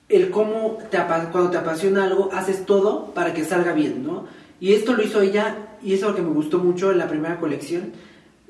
El 0.10 0.30
cómo 0.30 0.78
te 0.92 0.98
cuando 1.32 1.50
te 1.50 1.58
apasiona 1.58 2.04
algo, 2.04 2.30
haces 2.34 2.66
todo 2.66 3.14
para 3.14 3.34
que 3.34 3.46
salga 3.46 3.72
bien, 3.74 4.06
¿no? 4.06 4.26
Y 4.60 4.74
esto 4.74 4.94
lo 4.94 5.02
hizo 5.04 5.22
ella, 5.22 5.56
y 5.82 5.94
eso 5.94 6.06
es 6.06 6.12
lo 6.12 6.16
que 6.16 6.22
me 6.22 6.34
gustó 6.34 6.60
mucho 6.60 6.92
en 6.92 6.98
la 7.00 7.08
primera 7.08 7.40
colección. 7.40 7.94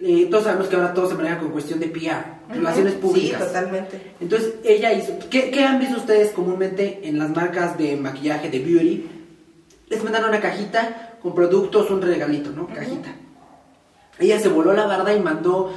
Eh, 0.05 0.27
todos 0.29 0.43
sabemos 0.43 0.67
que 0.67 0.75
ahora 0.75 0.93
todo 0.93 1.07
se 1.07 1.15
maneja 1.15 1.39
con 1.39 1.51
cuestión 1.51 1.79
de 1.79 1.87
PR, 1.87 2.25
relaciones 2.53 2.93
públicas. 2.95 3.39
Sí, 3.41 3.47
totalmente. 3.47 4.01
Entonces 4.19 4.55
ella 4.65 4.91
hizo. 4.91 5.13
¿qué, 5.29 5.49
qué 5.49 5.63
han 5.63 5.79
visto 5.79 5.95
ustedes 5.97 6.31
comúnmente 6.31 6.99
en 7.07 7.17
las 7.17 7.29
marcas 7.29 7.77
de 7.77 7.95
maquillaje, 7.95 8.49
de 8.49 8.59
beauty? 8.59 9.09
Les 9.89 10.03
mandan 10.03 10.25
una 10.25 10.41
cajita 10.41 11.17
con 11.21 11.33
productos, 11.33 11.89
un 11.89 12.01
regalito, 12.01 12.49
¿no? 12.51 12.67
Cajita. 12.67 13.13
Ella 14.19 14.39
se 14.39 14.49
voló 14.49 14.73
la 14.73 14.85
barda 14.87 15.13
y 15.13 15.19
mandó 15.21 15.71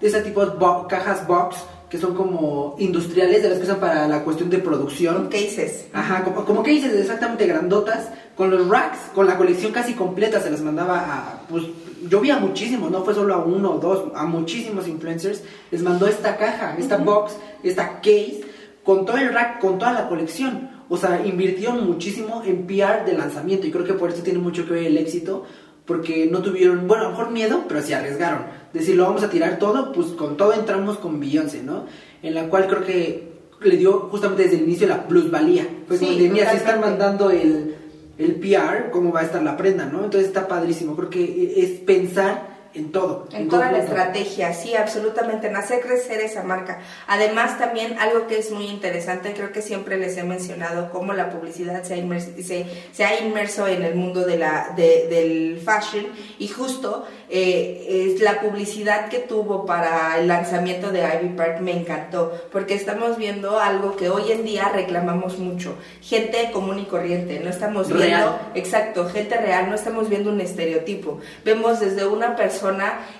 de 0.00 0.06
ese 0.08 0.22
tipo 0.22 0.44
de 0.44 0.56
bo- 0.56 0.86
cajas 0.88 1.26
box 1.26 1.56
que 1.90 1.98
son 1.98 2.14
como 2.16 2.74
industriales, 2.78 3.42
de 3.42 3.48
las 3.50 3.58
que 3.58 3.64
usan 3.64 3.78
para 3.78 4.08
la 4.08 4.24
cuestión 4.24 4.50
de 4.50 4.58
producción. 4.58 5.28
Cases. 5.28 5.86
Ajá, 5.92 6.24
como, 6.24 6.44
como 6.44 6.62
dices, 6.62 6.92
exactamente 6.94 7.46
grandotas, 7.46 8.08
con 8.36 8.50
los 8.50 8.68
racks, 8.68 8.98
con 9.14 9.26
la 9.26 9.36
colección 9.36 9.72
casi 9.72 9.94
completa, 9.94 10.40
se 10.40 10.50
las 10.50 10.60
mandaba 10.60 10.98
a, 10.98 11.40
pues, 11.48 11.64
yo 12.08 12.20
vi 12.20 12.30
a 12.30 12.38
muchísimos, 12.38 12.90
no 12.90 13.02
fue 13.02 13.14
solo 13.14 13.34
a 13.34 13.38
uno 13.38 13.72
o 13.72 13.78
dos, 13.78 14.12
a 14.14 14.26
muchísimos 14.26 14.86
influencers, 14.86 15.42
les 15.70 15.82
mandó 15.82 16.06
esta 16.06 16.36
caja, 16.36 16.76
esta 16.78 16.98
box, 16.98 17.36
esta 17.62 17.96
case, 18.00 18.42
con 18.84 19.06
todo 19.06 19.16
el 19.16 19.32
rack, 19.32 19.58
con 19.58 19.78
toda 19.78 19.92
la 19.92 20.08
colección. 20.08 20.70
o 20.88 20.96
sea, 20.96 21.26
invirtieron 21.26 21.84
muchísimo 21.84 22.42
en 22.44 22.66
PR 22.66 23.04
de 23.04 23.14
lanzamiento 23.14 23.66
y 23.66 23.72
creo 23.72 23.84
que 23.84 23.94
por 23.94 24.10
eso 24.10 24.22
tiene 24.22 24.38
mucho 24.38 24.66
que 24.66 24.74
ver 24.74 24.86
el 24.86 24.98
éxito, 24.98 25.44
porque 25.86 26.28
no 26.30 26.42
tuvieron, 26.42 26.86
bueno, 26.86 27.04
a 27.04 27.06
lo 27.06 27.10
mejor 27.12 27.30
miedo, 27.30 27.64
pero 27.66 27.80
sí 27.80 27.92
arriesgaron. 27.92 28.42
Decir, 28.72 28.96
lo 28.96 29.04
vamos 29.04 29.22
a 29.22 29.30
tirar 29.30 29.58
todo, 29.58 29.92
pues 29.92 30.08
con 30.08 30.36
todo 30.36 30.52
entramos 30.52 30.98
con 30.98 31.18
Beyoncé, 31.18 31.62
¿no? 31.62 31.86
En 32.22 32.34
la 32.34 32.48
cual 32.48 32.66
creo 32.66 32.84
que 32.84 33.36
le 33.62 33.76
dio 33.76 34.08
justamente 34.10 34.44
desde 34.44 34.56
el 34.56 34.64
inicio 34.64 34.86
la 34.86 35.08
plusvalía. 35.08 35.66
Pues 35.88 36.00
Sí, 36.00 36.28
mira, 36.30 36.50
si 36.50 36.58
están 36.58 36.80
mandando 36.80 37.30
el, 37.30 37.75
el 38.18 38.36
PR, 38.36 38.90
¿cómo 38.90 39.12
va 39.12 39.20
a 39.20 39.24
estar 39.24 39.42
la 39.42 39.56
prenda, 39.56 39.86
no? 39.86 40.04
Entonces 40.04 40.28
está 40.28 40.48
padrísimo, 40.48 40.96
creo 40.96 41.10
que 41.10 41.54
es 41.62 41.80
pensar 41.80 42.55
en 42.76 42.92
todo. 42.92 43.26
En 43.32 43.48
toda 43.48 43.62
todo 43.68 43.72
la 43.72 43.78
punto. 43.78 43.94
estrategia, 43.94 44.52
sí, 44.52 44.74
absolutamente, 44.76 45.48
en 45.48 45.56
hacer 45.56 45.80
crecer 45.80 46.20
esa 46.20 46.42
marca. 46.42 46.80
Además, 47.06 47.58
también 47.58 47.98
algo 47.98 48.26
que 48.26 48.38
es 48.38 48.50
muy 48.50 48.66
interesante, 48.66 49.32
creo 49.32 49.50
que 49.52 49.62
siempre 49.62 49.96
les 49.98 50.16
he 50.16 50.22
mencionado 50.22 50.90
cómo 50.90 51.12
la 51.12 51.30
publicidad 51.30 51.82
se 51.82 51.94
ha 51.94 51.96
inmerso, 51.96 52.30
se, 52.42 52.66
se 52.92 53.04
ha 53.04 53.20
inmerso 53.20 53.66
en 53.66 53.82
el 53.82 53.94
mundo 53.94 54.24
de 54.24 54.38
la, 54.38 54.72
de- 54.76 55.06
del 55.08 55.60
fashion 55.64 56.06
y 56.38 56.48
justo 56.48 57.06
eh, 57.28 58.12
es 58.14 58.20
la 58.20 58.40
publicidad 58.40 59.08
que 59.08 59.18
tuvo 59.18 59.66
para 59.66 60.18
el 60.18 60.28
lanzamiento 60.28 60.92
de 60.92 61.00
Ivy 61.00 61.30
Park 61.36 61.60
me 61.60 61.72
encantó, 61.72 62.32
porque 62.52 62.74
estamos 62.74 63.16
viendo 63.16 63.58
algo 63.58 63.96
que 63.96 64.08
hoy 64.10 64.30
en 64.32 64.44
día 64.44 64.70
reclamamos 64.72 65.38
mucho, 65.38 65.74
gente 66.00 66.50
común 66.52 66.78
y 66.78 66.84
corriente, 66.84 67.40
no 67.42 67.50
estamos 67.50 67.88
viendo, 67.88 68.04
Real. 68.04 68.38
exacto, 68.54 69.08
gente 69.08 69.36
real, 69.38 69.68
no 69.68 69.74
estamos 69.74 70.08
viendo 70.08 70.30
un 70.30 70.40
estereotipo, 70.40 71.18
vemos 71.44 71.80
desde 71.80 72.06
una 72.06 72.36
persona, 72.36 72.65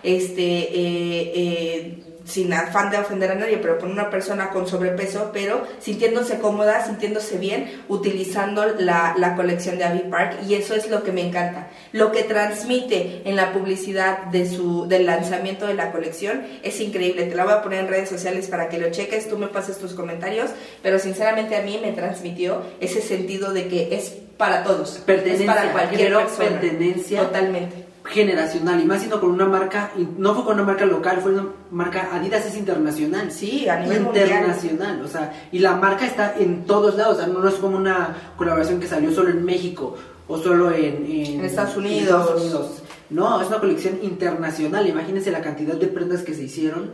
este, 0.02 0.42
eh, 0.42 1.32
eh, 1.34 1.98
sin 2.24 2.52
afán 2.52 2.90
de 2.90 2.98
ofender 2.98 3.30
a 3.30 3.34
nadie, 3.36 3.58
pero 3.58 3.78
con 3.78 3.90
una 3.92 4.10
persona 4.10 4.50
con 4.50 4.66
sobrepeso, 4.66 5.30
pero 5.32 5.62
sintiéndose 5.78 6.38
cómoda, 6.38 6.84
sintiéndose 6.84 7.38
bien, 7.38 7.82
utilizando 7.88 8.66
la, 8.78 9.14
la 9.16 9.36
colección 9.36 9.78
de 9.78 9.84
Abbey 9.84 10.10
Park, 10.10 10.38
y 10.48 10.54
eso 10.54 10.74
es 10.74 10.90
lo 10.90 11.04
que 11.04 11.12
me 11.12 11.20
encanta. 11.26 11.68
Lo 11.92 12.10
que 12.10 12.24
transmite 12.24 13.22
en 13.24 13.36
la 13.36 13.52
publicidad 13.52 14.24
de 14.26 14.48
su, 14.50 14.88
del 14.88 15.06
lanzamiento 15.06 15.66
de 15.68 15.74
la 15.74 15.92
colección 15.92 16.42
es 16.64 16.80
increíble. 16.80 17.26
Te 17.26 17.36
la 17.36 17.44
voy 17.44 17.52
a 17.54 17.62
poner 17.62 17.80
en 17.80 17.88
redes 17.88 18.08
sociales 18.08 18.48
para 18.48 18.68
que 18.68 18.78
lo 18.78 18.90
cheques, 18.90 19.28
tú 19.28 19.38
me 19.38 19.46
pases 19.46 19.78
tus 19.78 19.94
comentarios, 19.94 20.50
pero 20.82 20.98
sinceramente 20.98 21.54
a 21.54 21.62
mí 21.62 21.78
me 21.80 21.92
transmitió 21.92 22.62
ese 22.80 23.00
sentido 23.02 23.52
de 23.52 23.68
que 23.68 23.94
es 23.94 24.12
para 24.36 24.64
todos, 24.64 25.00
Pertenencia, 25.06 25.46
es 25.46 25.50
para 25.50 25.72
cualquier 25.72 26.12
persona. 26.12 26.60
pertenencia. 26.60 27.22
Totalmente. 27.22 27.85
Generacional 28.06 28.80
y 28.80 28.84
más 28.84 28.98
siendo 28.98 29.20
con 29.20 29.30
una 29.30 29.46
marca 29.46 29.90
no 30.16 30.34
fue 30.34 30.44
con 30.44 30.54
una 30.54 30.64
marca 30.64 30.86
local 30.86 31.20
fue 31.20 31.32
una 31.32 31.46
marca 31.70 32.08
Adidas 32.12 32.46
es 32.46 32.56
internacional 32.56 33.30
Sí, 33.32 33.68
a 33.68 33.80
nivel 33.80 34.02
mundial. 34.02 34.28
internacional 34.28 35.02
o 35.02 35.08
sea 35.08 35.48
y 35.52 35.58
la 35.58 35.76
marca 35.76 36.06
está 36.06 36.34
en 36.38 36.64
todos 36.64 36.96
lados 36.96 37.16
o 37.16 37.20
sea, 37.20 37.26
no, 37.28 37.46
es 37.48 37.54
como 37.56 37.76
una 37.76 38.16
colaboración 38.36 38.80
que 38.80 38.86
salió 38.86 39.12
solo 39.12 39.30
en 39.30 39.44
México 39.44 39.96
o 40.28 40.38
solo 40.38 40.72
en, 40.72 41.06
En 41.06 41.44
Estados 41.44 41.76
Unidos. 41.76 42.02
Estados 42.02 42.40
Unidos. 42.42 42.82
no 43.10 43.40
es 43.40 43.48
una 43.48 43.60
colección 43.60 43.98
internacional 44.02 44.86
imagínense 44.86 45.30
la 45.30 45.40
cantidad 45.40 45.74
de 45.74 45.86
prendas 45.86 46.22
que 46.22 46.34
se 46.34 46.44
hicieron 46.44 46.92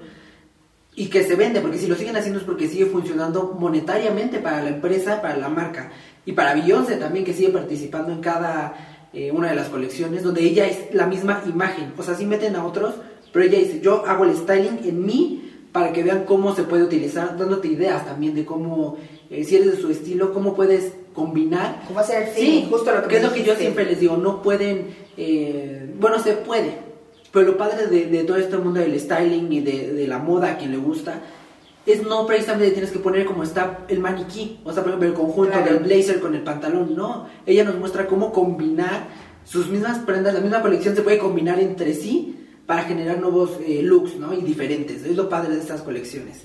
y 0.94 1.06
que 1.06 1.24
se 1.24 1.36
vende, 1.36 1.62
porque 1.62 1.78
si 1.78 1.86
lo 1.86 1.94
siguen 1.94 2.16
haciendo 2.16 2.38
es 2.38 2.44
porque 2.44 2.68
sigue 2.68 2.84
funcionando 2.84 3.56
monetariamente 3.58 4.40
para 4.40 4.62
la 4.62 4.68
empresa, 4.68 5.22
para 5.22 5.38
la 5.38 5.48
marca 5.48 5.90
y 6.26 6.32
para 6.32 6.52
Beyoncé 6.52 6.96
también 6.96 7.24
que 7.24 7.32
sigue 7.32 7.48
participando 7.48 8.12
en 8.12 8.20
cada 8.20 8.74
eh, 9.12 9.30
una 9.32 9.50
de 9.50 9.56
las 9.56 9.68
colecciones 9.68 10.22
donde 10.22 10.42
ella 10.42 10.66
es 10.66 10.94
la 10.94 11.06
misma 11.06 11.42
imagen, 11.46 11.92
o 11.98 12.02
sea, 12.02 12.14
sí 12.14 12.24
meten 12.26 12.56
a 12.56 12.64
otros, 12.64 12.94
pero 13.32 13.44
ella 13.44 13.58
dice, 13.58 13.80
yo 13.80 14.04
hago 14.06 14.24
el 14.24 14.36
styling 14.36 14.80
en 14.84 15.04
mí 15.04 15.50
para 15.72 15.92
que 15.92 16.02
vean 16.02 16.24
cómo 16.24 16.54
se 16.54 16.64
puede 16.64 16.82
utilizar, 16.84 17.36
dándote 17.38 17.68
ideas 17.68 18.04
también 18.04 18.34
de 18.34 18.44
cómo, 18.44 18.98
eh, 19.30 19.44
si 19.44 19.56
eres 19.56 19.72
de 19.72 19.80
su 19.80 19.90
estilo, 19.90 20.32
cómo 20.34 20.54
puedes 20.54 20.92
combinar. 21.14 21.82
¿Cómo 21.86 22.00
hacer 22.00 22.24
el 22.24 22.34
Sí, 22.34 22.40
feeling? 22.40 22.66
Justo 22.68 22.92
lo 22.94 23.02
que 23.02 23.08
que 23.08 23.16
es 23.16 23.22
lo 23.22 23.32
que 23.32 23.42
yo 23.44 23.54
siempre 23.54 23.84
les 23.86 23.98
digo, 24.00 24.16
no 24.18 24.42
pueden, 24.42 24.88
eh, 25.16 25.90
bueno, 25.98 26.18
se 26.18 26.32
puede, 26.34 26.74
pero 27.32 27.46
lo 27.46 27.56
padre 27.56 27.86
de, 27.86 28.06
de 28.06 28.24
todo 28.24 28.36
este 28.36 28.58
mundo 28.58 28.80
del 28.80 28.98
styling 29.00 29.50
y 29.50 29.60
de, 29.60 29.92
de 29.94 30.06
la 30.06 30.18
moda 30.18 30.52
a 30.52 30.58
quien 30.58 30.70
le 30.72 30.76
gusta 30.76 31.22
es 31.86 32.02
no 32.04 32.26
precisamente 32.26 32.70
tienes 32.72 32.90
que 32.92 32.98
poner 32.98 33.24
como 33.26 33.42
está 33.42 33.84
el 33.88 33.98
maniquí, 34.00 34.60
o 34.64 34.72
sea, 34.72 34.82
por 34.82 34.90
ejemplo, 34.90 35.08
el 35.08 35.14
conjunto 35.14 35.52
Claro. 35.52 35.72
del 35.74 35.82
blazer 35.82 36.20
con 36.20 36.34
el 36.34 36.42
pantalón, 36.42 36.94
no, 36.94 37.26
ella 37.46 37.64
nos 37.64 37.76
muestra 37.76 38.06
cómo 38.06 38.32
combinar 38.32 39.08
sus 39.44 39.68
mismas 39.68 39.98
prendas, 39.98 40.34
la 40.34 40.40
misma 40.40 40.62
colección 40.62 40.94
se 40.94 41.02
puede 41.02 41.18
combinar 41.18 41.58
entre 41.58 41.94
sí 41.94 42.38
para 42.66 42.84
generar 42.84 43.18
nuevos 43.20 43.58
eh, 43.66 43.82
looks, 43.82 44.16
¿no? 44.16 44.32
Y 44.32 44.42
diferentes, 44.42 45.02
es 45.04 45.16
lo 45.16 45.28
padre 45.28 45.54
de 45.54 45.60
estas 45.60 45.82
colecciones. 45.82 46.42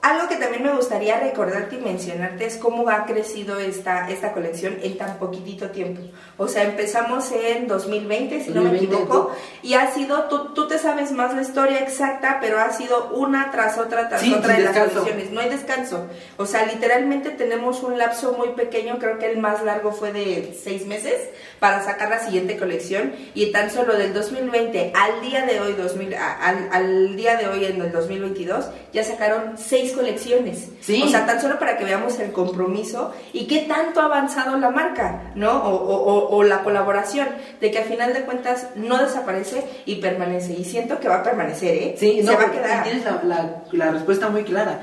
Algo 0.00 0.28
que 0.28 0.36
también 0.36 0.62
me 0.62 0.72
gustaría 0.74 1.18
recordarte 1.18 1.74
y 1.74 1.80
mencionarte 1.80 2.46
es 2.46 2.56
cómo 2.56 2.88
ha 2.88 3.04
crecido 3.04 3.58
esta, 3.58 4.08
esta 4.08 4.32
colección 4.32 4.78
en 4.80 4.96
tan 4.96 5.18
poquitito 5.18 5.70
tiempo. 5.70 6.00
O 6.36 6.46
sea, 6.46 6.62
empezamos 6.62 7.32
en 7.32 7.66
2020, 7.66 8.44
si 8.44 8.50
no 8.50 8.60
me 8.62 8.70
2020, 8.70 8.94
equivoco, 8.94 9.32
y 9.60 9.74
ha 9.74 9.90
sido, 9.92 10.24
tú, 10.28 10.54
tú 10.54 10.68
te 10.68 10.78
sabes 10.78 11.10
más 11.10 11.34
la 11.34 11.42
historia 11.42 11.80
exacta, 11.80 12.38
pero 12.40 12.60
ha 12.60 12.70
sido 12.70 13.08
una 13.10 13.50
tras 13.50 13.76
otra 13.76 14.08
tras 14.08 14.20
Sí, 14.20 14.32
otra 14.32 14.54
de 14.54 14.60
las 14.60 14.78
colecciones. 14.78 15.32
No 15.32 15.40
hay 15.40 15.48
descanso. 15.48 16.06
O 16.36 16.46
sea, 16.46 16.64
literalmente 16.66 17.30
tenemos 17.30 17.82
un 17.82 17.98
lapso 17.98 18.34
muy 18.34 18.50
pequeño, 18.50 19.00
creo 19.00 19.18
que 19.18 19.26
el 19.32 19.38
más 19.38 19.64
largo 19.64 19.90
fue 19.90 20.12
de 20.12 20.56
seis 20.62 20.86
meses 20.86 21.16
para 21.58 21.82
sacar 21.82 22.08
la 22.08 22.20
siguiente 22.20 22.56
colección 22.56 23.14
y 23.34 23.50
tan 23.50 23.68
solo 23.68 23.96
del 23.96 24.14
2020 24.14 24.92
al 24.94 25.20
día 25.22 25.44
de 25.44 25.58
hoy, 25.58 25.72
2000, 25.72 26.14
a- 26.14 26.34
al, 26.34 26.68
al 26.70 27.16
día 27.16 27.36
de 27.36 27.48
hoy 27.48 27.64
en 27.64 27.82
el 27.82 27.90
2022, 27.90 28.66
ya 28.92 29.02
sacaron 29.02 29.58
seis 29.58 29.87
colecciones. 29.92 30.68
Sí. 30.80 31.02
O 31.04 31.08
sea, 31.08 31.26
tan 31.26 31.40
solo 31.40 31.58
para 31.58 31.76
que 31.76 31.84
veamos 31.84 32.18
el 32.20 32.32
compromiso 32.32 33.12
y 33.32 33.46
qué 33.46 33.60
tanto 33.68 34.00
ha 34.00 34.04
avanzado 34.06 34.56
la 34.56 34.70
marca, 34.70 35.32
¿no? 35.34 35.52
O, 35.62 35.74
o- 35.74 36.04
o- 36.14 36.36
o 36.36 36.42
la 36.42 36.62
colaboración, 36.62 37.28
de 37.60 37.70
que 37.70 37.78
al 37.78 37.84
final 37.84 38.12
de 38.14 38.22
cuentas 38.22 38.68
no 38.76 38.98
desaparece 38.98 39.64
y 39.86 39.96
permanece. 39.96 40.52
Y 40.52 40.64
siento 40.64 40.98
que 41.00 41.08
va 41.08 41.16
a 41.16 41.22
permanecer, 41.22 41.74
¿eh? 41.74 41.94
Sí, 41.98 42.18
Se 42.20 42.22
no, 42.24 42.34
va 42.38 42.44
a 42.44 42.50
quedar. 42.52 42.82
tienes 42.84 43.04
la, 43.04 43.20
la- 43.24 43.62
la 43.72 43.90
respuesta 43.90 44.28
muy 44.28 44.44
clara. 44.44 44.80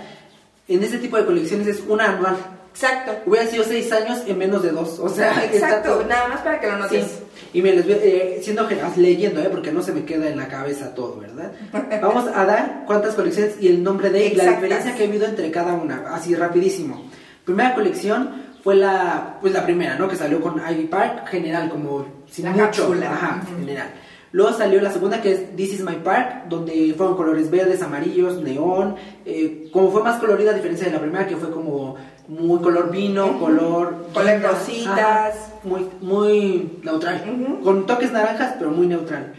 En 0.68 0.84
este 0.84 0.98
tipo 0.98 1.18
de 1.18 1.26
colecciones 1.26 1.68
es 1.68 1.82
una 1.88 2.06
anual. 2.06 2.36
Exacto. 2.76 3.14
Hubiera 3.26 3.48
sido 3.48 3.64
seis 3.64 3.90
años 3.94 4.22
en 4.28 4.38
menos 4.38 4.62
de 4.62 4.72
dos. 4.72 5.00
O 5.00 5.08
sea, 5.08 5.46
Exacto, 5.46 6.04
nada 6.08 6.28
más 6.28 6.42
para 6.42 6.60
que 6.60 6.68
lo 6.68 6.74
Sí. 6.76 6.82
notes. 6.98 7.20
Y 7.54 7.62
me 7.62 7.72
les 7.72 7.86
voy, 7.86 7.94
eh, 8.02 8.42
siendo 8.44 8.68
leyendo, 8.98 9.40
eh, 9.42 9.48
porque 9.50 9.72
no 9.72 9.82
se 9.82 9.94
me 9.94 10.04
queda 10.04 10.28
en 10.28 10.36
la 10.38 10.50
cabeza 10.50 10.94
todo, 10.94 11.18
¿verdad? 11.22 11.54
Vamos 12.02 12.30
a 12.36 12.44
dar 12.46 12.84
cuántas 12.86 13.16
colecciones 13.16 13.56
y 13.62 13.70
el 13.70 13.82
nombre 13.82 14.10
de 14.10 14.26
y 14.28 14.36
la 14.36 14.44
diferencia 14.52 14.94
que 14.94 15.06
ha 15.06 15.08
habido 15.08 15.26
entre 15.26 15.50
cada 15.52 15.74
una, 15.74 16.14
así 16.14 16.36
rapidísimo. 16.36 17.10
Primera 17.46 17.74
colección 17.76 18.44
fue 18.62 18.76
la, 18.76 19.38
pues 19.40 19.54
la 19.54 19.64
primera, 19.64 19.96
¿no? 19.98 20.10
Que 20.10 20.18
salió 20.18 20.42
con 20.42 20.62
Ivy 20.70 20.88
Park, 20.88 21.28
general, 21.30 21.70
como 21.70 22.06
sin 22.30 22.44
La 22.46 22.52
mucho, 22.52 22.64
cápsula. 22.66 23.12
ajá, 23.14 23.42
general. 23.58 23.88
Luego 24.36 24.52
salió 24.52 24.82
la 24.82 24.92
segunda 24.92 25.22
que 25.22 25.32
es 25.32 25.56
This 25.56 25.76
is 25.76 25.80
my 25.80 25.96
park, 26.04 26.50
donde 26.50 26.94
fueron 26.98 27.16
colores 27.16 27.50
verdes, 27.50 27.82
amarillos, 27.82 28.42
neón. 28.42 28.96
eh, 29.26 29.70
como 29.72 29.90
fue 29.92 30.04
más 30.04 30.20
colorida 30.20 30.52
a 30.52 30.54
diferencia 30.54 30.88
de 30.88 30.92
la 30.92 31.00
primera 31.00 31.26
que 31.26 31.38
fue 31.38 31.50
como 31.52 31.96
muy 32.28 32.60
color 32.60 32.92
vino, 32.92 33.40
color... 33.40 34.08
Color 34.14 34.42
rositas. 34.42 35.54
muy, 35.64 35.88
muy 36.02 36.80
neutral, 36.84 37.24
con 37.64 37.86
toques 37.86 38.12
naranjas, 38.12 38.56
pero 38.60 38.72
muy 38.72 38.88
neutral. 38.88 39.32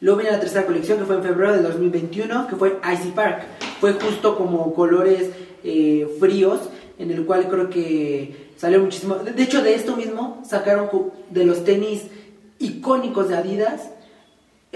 Luego 0.00 0.20
viene 0.20 0.36
la 0.36 0.40
tercera 0.40 0.64
colección 0.64 1.00
que 1.00 1.04
fue 1.04 1.16
en 1.16 1.24
febrero 1.24 1.54
del 1.54 1.64
2021, 1.64 2.46
que 2.46 2.54
fue 2.54 2.78
Icy 2.92 3.08
Park. 3.08 3.42
Fue 3.80 3.94
justo 3.94 4.36
como 4.38 4.72
colores 4.72 5.30
eh, 5.64 6.06
fríos, 6.20 6.60
en 7.00 7.10
el 7.10 7.26
cual 7.26 7.48
creo 7.48 7.70
que 7.70 8.52
salió 8.56 8.78
muchísimo. 8.78 9.16
De 9.16 9.32
de 9.32 9.42
hecho, 9.42 9.64
de 9.64 9.74
esto 9.74 9.96
mismo 9.96 10.44
sacaron 10.48 10.88
de 11.30 11.44
los 11.44 11.64
tenis 11.64 12.02
icónicos 12.60 13.28
de 13.28 13.36
Adidas 13.36 13.90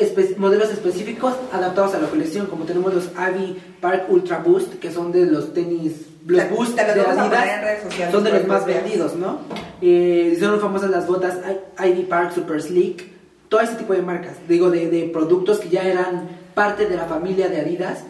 espe- 0.01 0.37
modelos 0.37 0.71
específicos 0.71 1.35
adaptados 1.53 1.95
a 1.95 1.99
la 2.01 2.09
colección, 2.09 2.47
como 2.47 2.65
tenemos 2.65 2.95
los 2.95 3.05
Ivy 3.13 3.57
Park 3.81 4.05
Ultra 4.09 4.39
Boost, 4.39 4.75
que 4.75 4.91
son 4.91 5.13
de 5.13 5.27
los 5.27 5.53
tenis, 5.55 5.93
los 6.27 6.41
Te- 6.43 6.55
Boost 6.55 6.77
te 6.77 6.87
los 6.87 6.95
de 6.95 7.01
Adidas, 7.03 7.83
sociales 7.85 8.15
son 8.15 8.25
de 8.25 8.33
los 8.33 8.47
más 8.47 8.67
vendidos, 8.67 9.15
¿no? 9.17 9.39
Eh, 9.81 10.37
son 10.41 10.61
famosas 10.61 10.91
las 10.91 11.07
botas 11.07 11.39
Ivy 11.85 12.03
Park 12.05 12.33
Super 12.35 12.61
Sleek, 12.63 13.07
todo 13.49 13.61
ese 13.61 13.75
tipo 13.77 13.93
de 13.95 14.03
marcas, 14.03 14.37
digo, 14.49 14.71
de, 14.71 14.89
de 14.91 15.05
productos 15.05 15.59
que 15.59 15.69
ya 15.71 15.83
eran 15.85 16.29
parte 16.55 16.87
de 16.87 16.97
la 16.97 17.05
familia 17.05 17.49
de 17.49 17.61
Adidas, 17.61 18.01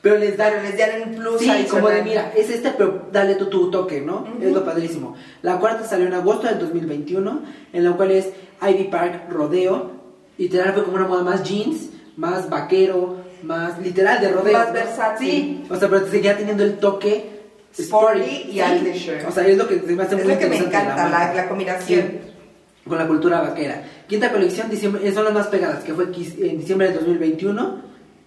pero 0.00 0.16
les 0.16 0.36
dan 0.36 0.62
les 0.62 0.76
dieron 0.76 1.08
un 1.08 1.14
plus 1.16 1.40
Sí, 1.40 1.66
como 1.68 1.88
de 1.88 2.02
mira, 2.02 2.32
es 2.36 2.48
este, 2.50 2.70
pero 2.70 3.08
dale 3.12 3.34
tú 3.34 3.46
tu 3.46 3.68
toque, 3.70 4.00
¿no? 4.00 4.18
Ujú. 4.20 4.42
Es 4.42 4.52
lo 4.52 4.64
padrísimo. 4.64 5.16
La 5.42 5.58
cuarta 5.58 5.84
salió 5.84 6.06
en 6.06 6.14
agosto 6.14 6.46
del 6.46 6.60
2021, 6.60 7.42
en 7.72 7.84
la 7.84 7.92
cual 7.92 8.12
es 8.12 8.28
Ivy 8.62 8.84
Park 8.84 9.24
Rodeo. 9.28 9.97
Literal 10.38 10.72
fue 10.72 10.84
como 10.84 10.96
una 10.96 11.06
moda 11.06 11.22
más 11.22 11.42
jeans, 11.44 11.90
más 12.16 12.48
vaquero, 12.48 13.16
más 13.42 13.78
literal 13.80 14.20
de 14.20 14.30
rodeo. 14.30 14.52
Más 14.56 14.72
versátil. 14.72 15.28
Sí, 15.30 15.64
o 15.68 15.76
sea, 15.76 15.88
pero 15.88 16.06
seguía 16.06 16.36
teniendo 16.36 16.64
el 16.64 16.78
toque 16.78 17.38
Sporty 17.76 18.22
y 18.48 18.52
Sí. 18.52 18.60
outdoorshirt. 18.60 19.28
O 19.28 19.32
sea, 19.32 19.46
es 19.46 19.56
lo 19.58 19.68
que 19.68 19.76
me 19.76 20.02
hace 20.02 20.16
Es 20.16 20.24
muy 20.24 20.32
lo 20.34 20.38
que 20.38 20.46
me 20.46 20.58
de 20.58 20.64
encanta, 20.66 20.96
la, 20.96 21.08
marca. 21.08 21.34
la 21.34 21.48
combinación. 21.48 22.00
Sí, 22.00 22.18
con 22.88 22.98
la 22.98 23.06
cultura 23.06 23.40
vaquera. 23.42 23.84
Quinta 24.08 24.32
colección, 24.32 24.70
diciembre, 24.70 25.06
eh, 25.06 25.12
son 25.12 25.24
las 25.24 25.34
más 25.34 25.46
pegadas, 25.48 25.84
que 25.84 25.92
fue 25.92 26.04
en 26.06 26.58
diciembre 26.58 26.88
del 26.88 26.96
2021, 27.00 27.82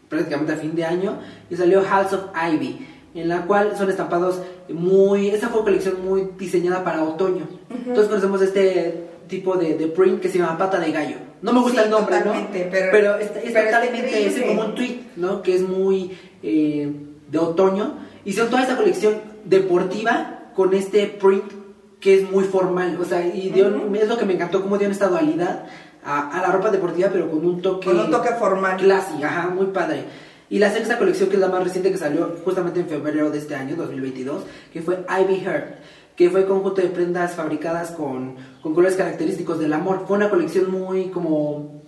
prácticamente 0.07 0.53
a 0.53 0.57
fin 0.57 0.75
de 0.75 0.85
año, 0.85 1.17
y 1.49 1.55
salió 1.55 1.81
House 1.83 2.13
of 2.13 2.25
Ivy, 2.35 2.85
en 3.15 3.27
la 3.27 3.41
cual 3.47 3.75
son 3.75 3.89
estampados 3.89 4.39
muy, 4.69 5.29
esa 5.29 5.47
fue 5.49 5.61
una 5.61 5.65
colección 5.71 6.05
muy 6.05 6.29
diseñada 6.37 6.83
para 6.83 7.03
otoño. 7.03 7.47
Entonces 7.71 8.07
conocemos 8.07 8.41
este 8.43 9.07
tipo 9.31 9.57
de, 9.57 9.75
de, 9.75 9.87
print 9.87 10.21
que 10.21 10.29
se 10.29 10.37
llama 10.37 10.59
pata 10.59 10.79
de 10.79 10.91
gallo. 10.91 11.15
No 11.41 11.53
me 11.53 11.61
gusta 11.61 11.85
el 11.85 11.89
nombre, 11.89 12.17
¿no? 12.23 12.33
Pero, 12.51 12.69
pero 12.91 13.15
es, 13.17 13.31
totalmente 13.31 14.27
es 14.27 14.39
como 14.43 14.65
un 14.65 14.75
tweet, 14.75 14.99
¿no? 15.15 15.41
Que 15.41 15.55
es 15.55 15.61
muy 15.61 16.15
eh, 16.43 16.91
de 17.27 17.37
otoño. 17.39 17.97
Hicieron 18.23 18.51
toda 18.51 18.63
esa 18.63 18.77
colección 18.77 19.15
deportiva 19.45 20.51
con 20.53 20.75
este 20.75 21.07
print 21.07 21.51
que 21.99 22.19
es 22.19 22.29
muy 22.29 22.43
formal. 22.43 22.97
O 23.01 23.05
sea, 23.05 23.25
y 23.25 23.47
es 23.49 24.07
lo 24.07 24.17
que 24.17 24.25
me 24.25 24.33
encantó, 24.33 24.61
cómo 24.61 24.77
dieron 24.77 24.91
esta 24.91 25.07
dualidad 25.07 25.65
a, 26.03 26.37
a, 26.37 26.41
la 26.41 26.51
ropa 26.51 26.69
deportiva, 26.69 27.09
pero 27.11 27.29
con 27.29 27.43
un 27.43 27.61
toque... 27.61 27.85
Con 27.87 27.99
un 27.99 28.11
toque 28.11 28.29
formal. 28.33 28.77
Clásico, 28.77 29.23
ajá, 29.23 29.49
muy 29.49 29.67
padre. 29.67 30.03
Y 30.51 30.59
la 30.59 30.69
sexta 30.69 30.97
colección, 30.97 31.29
que 31.29 31.35
es 31.35 31.41
la 31.41 31.47
más 31.47 31.63
reciente 31.63 31.91
que 31.91 31.97
salió 31.97 32.35
justamente 32.43 32.81
en 32.81 32.87
febrero 32.87 33.31
de 33.31 33.37
este 33.37 33.55
año, 33.55 33.77
2022, 33.77 34.43
que 34.73 34.81
fue 34.81 35.05
Ivy 35.07 35.39
Heart, 35.45 35.75
que 36.15 36.29
fue 36.29 36.45
conjunto 36.45 36.81
de 36.81 36.89
prendas 36.89 37.35
fabricadas 37.35 37.91
con, 37.91 38.35
con 38.61 38.73
colores 38.73 38.95
característicos 38.95 39.59
del 39.59 39.73
amor. 39.73 40.05
Fue 40.07 40.17
una 40.17 40.29
colección 40.29 40.71
muy 40.71 41.09
como 41.09 41.81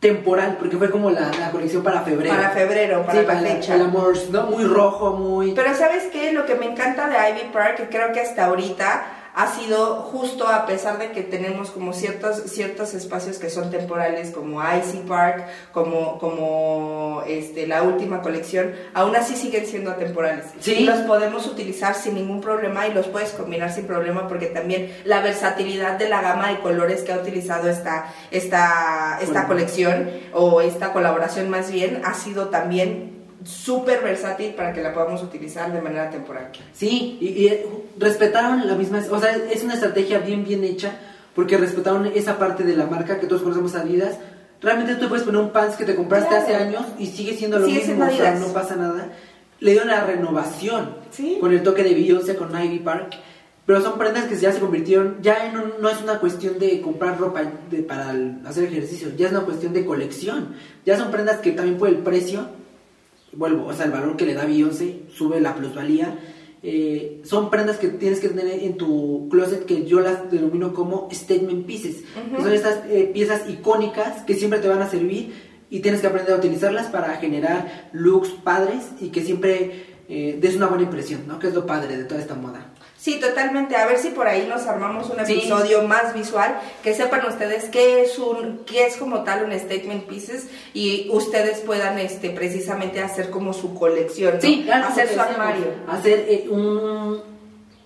temporal, 0.00 0.56
porque 0.58 0.78
fue 0.78 0.90
como 0.90 1.10
la, 1.10 1.30
la, 1.38 1.50
colección 1.50 1.82
para 1.82 2.00
febrero. 2.02 2.34
Para 2.34 2.50
febrero, 2.50 3.04
para 3.04 3.22
la 3.22 3.38
fecha. 3.38 3.74
El 3.74 3.82
amor, 3.82 4.14
¿no? 4.30 4.46
Muy 4.46 4.64
rojo, 4.64 5.12
muy... 5.12 5.52
Pero 5.52 5.74
¿sabes 5.74 6.04
qué? 6.10 6.32
Lo 6.32 6.46
que 6.46 6.54
me 6.54 6.66
encanta 6.66 7.06
de 7.08 7.16
Ivy 7.30 7.52
Park, 7.52 7.76
que 7.76 7.88
creo 7.88 8.12
que 8.12 8.20
hasta 8.20 8.46
ahorita 8.46 9.04
ha 9.34 9.46
sido 9.54 10.02
justo 10.02 10.48
a 10.48 10.66
pesar 10.66 10.98
de 10.98 11.12
que 11.12 11.22
tenemos 11.22 11.70
como 11.70 11.92
ciertos, 11.92 12.42
ciertos 12.50 12.94
espacios 12.94 13.38
que 13.38 13.50
son 13.50 13.70
temporales, 13.70 14.30
como 14.30 14.60
Icy 14.62 14.98
Park, 15.08 15.46
como, 15.72 16.18
como 16.18 17.22
este, 17.26 17.66
la 17.66 17.82
última 17.82 18.22
colección, 18.22 18.72
aún 18.94 19.14
así 19.16 19.36
siguen 19.36 19.66
siendo 19.66 19.94
temporales. 19.94 20.46
¿Sí? 20.60 20.80
Los 20.80 21.00
podemos 21.00 21.46
utilizar 21.46 21.94
sin 21.94 22.14
ningún 22.14 22.40
problema 22.40 22.86
y 22.86 22.94
los 22.94 23.06
puedes 23.06 23.30
combinar 23.30 23.72
sin 23.72 23.86
problema 23.86 24.28
porque 24.28 24.46
también 24.46 24.94
la 25.04 25.20
versatilidad 25.20 25.98
de 25.98 26.08
la 26.08 26.22
gama 26.22 26.48
de 26.48 26.60
colores 26.60 27.02
que 27.02 27.12
ha 27.12 27.18
utilizado 27.18 27.68
esta, 27.68 28.12
esta, 28.30 29.18
esta 29.20 29.46
colección 29.46 30.10
o 30.32 30.60
esta 30.60 30.92
colaboración 30.92 31.48
más 31.50 31.70
bien 31.70 32.02
ha 32.04 32.14
sido 32.14 32.48
también 32.48 33.19
súper 33.44 34.02
versátil 34.02 34.54
para 34.54 34.72
que 34.72 34.82
la 34.82 34.92
podamos 34.92 35.22
utilizar 35.22 35.72
de 35.72 35.80
manera 35.80 36.10
temporal. 36.10 36.50
Sí, 36.72 37.18
y, 37.20 37.46
eh, 37.46 37.66
respetaron 37.98 38.66
la 38.66 38.74
misma, 38.74 39.02
o 39.10 39.20
sea, 39.20 39.36
es 39.36 39.62
una 39.62 39.74
estrategia 39.74 40.18
bien, 40.18 40.44
bien 40.44 40.64
hecha, 40.64 40.92
porque 41.34 41.56
respetaron 41.56 42.06
esa 42.14 42.38
parte 42.38 42.64
de 42.64 42.76
la 42.76 42.86
marca 42.86 43.18
que 43.18 43.26
todos 43.26 43.42
conocemos 43.42 43.74
Adidas. 43.74 44.18
Realmente 44.60 44.96
tú 44.96 45.08
puedes 45.08 45.24
poner 45.24 45.40
un 45.40 45.50
pants 45.50 45.76
que 45.76 45.84
te 45.84 45.94
compraste 45.94 46.34
hace 46.34 46.54
años 46.54 46.84
y 46.98 47.06
sigue 47.06 47.34
siendo 47.34 47.58
lo 47.58 47.66
mismo, 47.66 48.04
o 48.04 48.10
sea, 48.10 48.34
no 48.34 48.48
pasa 48.48 48.76
nada. 48.76 49.08
Le 49.58 49.72
dieron 49.72 49.88
la 49.88 50.04
renovación 50.04 50.96
con 51.40 51.52
el 51.52 51.62
toque 51.62 51.82
de 51.82 51.94
Beyoncé 51.94 52.36
con 52.36 52.50
Ivy 52.50 52.80
Park. 52.80 53.14
Pero 53.66 53.82
son 53.82 53.98
prendas 53.98 54.24
que 54.24 54.34
ya 54.34 54.50
se 54.52 54.58
convirtieron, 54.58 55.18
ya 55.22 55.46
en 55.46 55.52
no 55.80 55.88
es 55.88 56.02
una 56.02 56.18
cuestión 56.18 56.58
de 56.58 56.80
comprar 56.80 57.20
ropa 57.20 57.42
de, 57.70 57.82
para 57.82 58.12
hacer 58.44 58.64
ejercicio, 58.64 59.10
ya 59.16 59.26
es 59.26 59.32
una 59.32 59.42
cuestión 59.42 59.72
de 59.72 59.84
colección. 59.84 60.56
Ya 60.84 60.98
son 60.98 61.12
prendas 61.12 61.36
que 61.36 61.52
también 61.52 61.78
por 61.78 61.88
el 61.88 61.98
precio 61.98 62.48
vuelvo, 63.32 63.66
o 63.66 63.72
sea, 63.72 63.86
el 63.86 63.92
valor 63.92 64.16
que 64.16 64.26
le 64.26 64.34
da 64.34 64.44
Beyoncé 64.44 65.02
sube 65.12 65.40
la 65.40 65.54
plusvalía. 65.54 66.18
Eh, 66.62 67.22
son 67.24 67.48
prendas 67.48 67.78
que 67.78 67.88
tienes 67.88 68.20
que 68.20 68.28
tener 68.28 68.46
en 68.46 68.76
tu 68.76 69.28
closet 69.30 69.64
que 69.64 69.86
yo 69.86 70.00
las 70.00 70.30
denomino 70.30 70.74
como 70.74 71.08
statement 71.10 71.64
pieces. 71.66 72.04
Son 72.38 72.52
estas 72.52 72.84
eh, 72.90 73.10
piezas 73.12 73.48
icónicas 73.48 74.22
que 74.24 74.34
siempre 74.34 74.58
te 74.58 74.68
van 74.68 74.82
a 74.82 74.90
servir 74.90 75.32
y 75.70 75.80
tienes 75.80 76.00
que 76.00 76.08
aprender 76.08 76.34
a 76.34 76.38
utilizarlas 76.38 76.88
para 76.88 77.16
generar 77.16 77.88
looks 77.92 78.30
padres 78.30 78.90
y 79.00 79.08
que 79.08 79.22
siempre 79.22 79.89
eh, 80.12 80.36
des 80.40 80.56
una 80.56 80.66
buena 80.66 80.82
impresión, 80.82 81.22
¿no? 81.28 81.38
Que 81.38 81.46
es 81.46 81.54
lo 81.54 81.64
padre 81.66 81.96
de 81.96 82.02
toda 82.02 82.20
esta 82.20 82.34
moda. 82.34 82.66
Sí, 82.98 83.20
totalmente. 83.20 83.76
A 83.76 83.86
ver 83.86 83.96
si 83.96 84.08
por 84.08 84.26
ahí 84.26 84.46
nos 84.48 84.66
armamos 84.66 85.08
un 85.08 85.20
episodio 85.20 85.84
más 85.84 86.12
visual, 86.12 86.58
que 86.82 86.94
sepan 86.94 87.24
ustedes 87.26 87.66
qué 87.70 88.02
es 88.02 88.18
un, 88.18 88.62
qué 88.66 88.86
es 88.86 88.96
como 88.96 89.22
tal 89.22 89.44
un 89.44 89.58
statement 89.58 90.04
pieces 90.04 90.48
y 90.74 91.08
ustedes 91.12 91.60
puedan 91.60 91.98
este 91.98 92.30
precisamente 92.30 93.00
hacer 93.00 93.30
como 93.30 93.52
su 93.52 93.72
colección, 93.74 94.40
sí, 94.40 94.68
hacer 94.68 95.08
su 95.08 95.20
armario, 95.20 95.66
hacer 95.88 96.26
eh, 96.28 96.48
un 96.50 97.30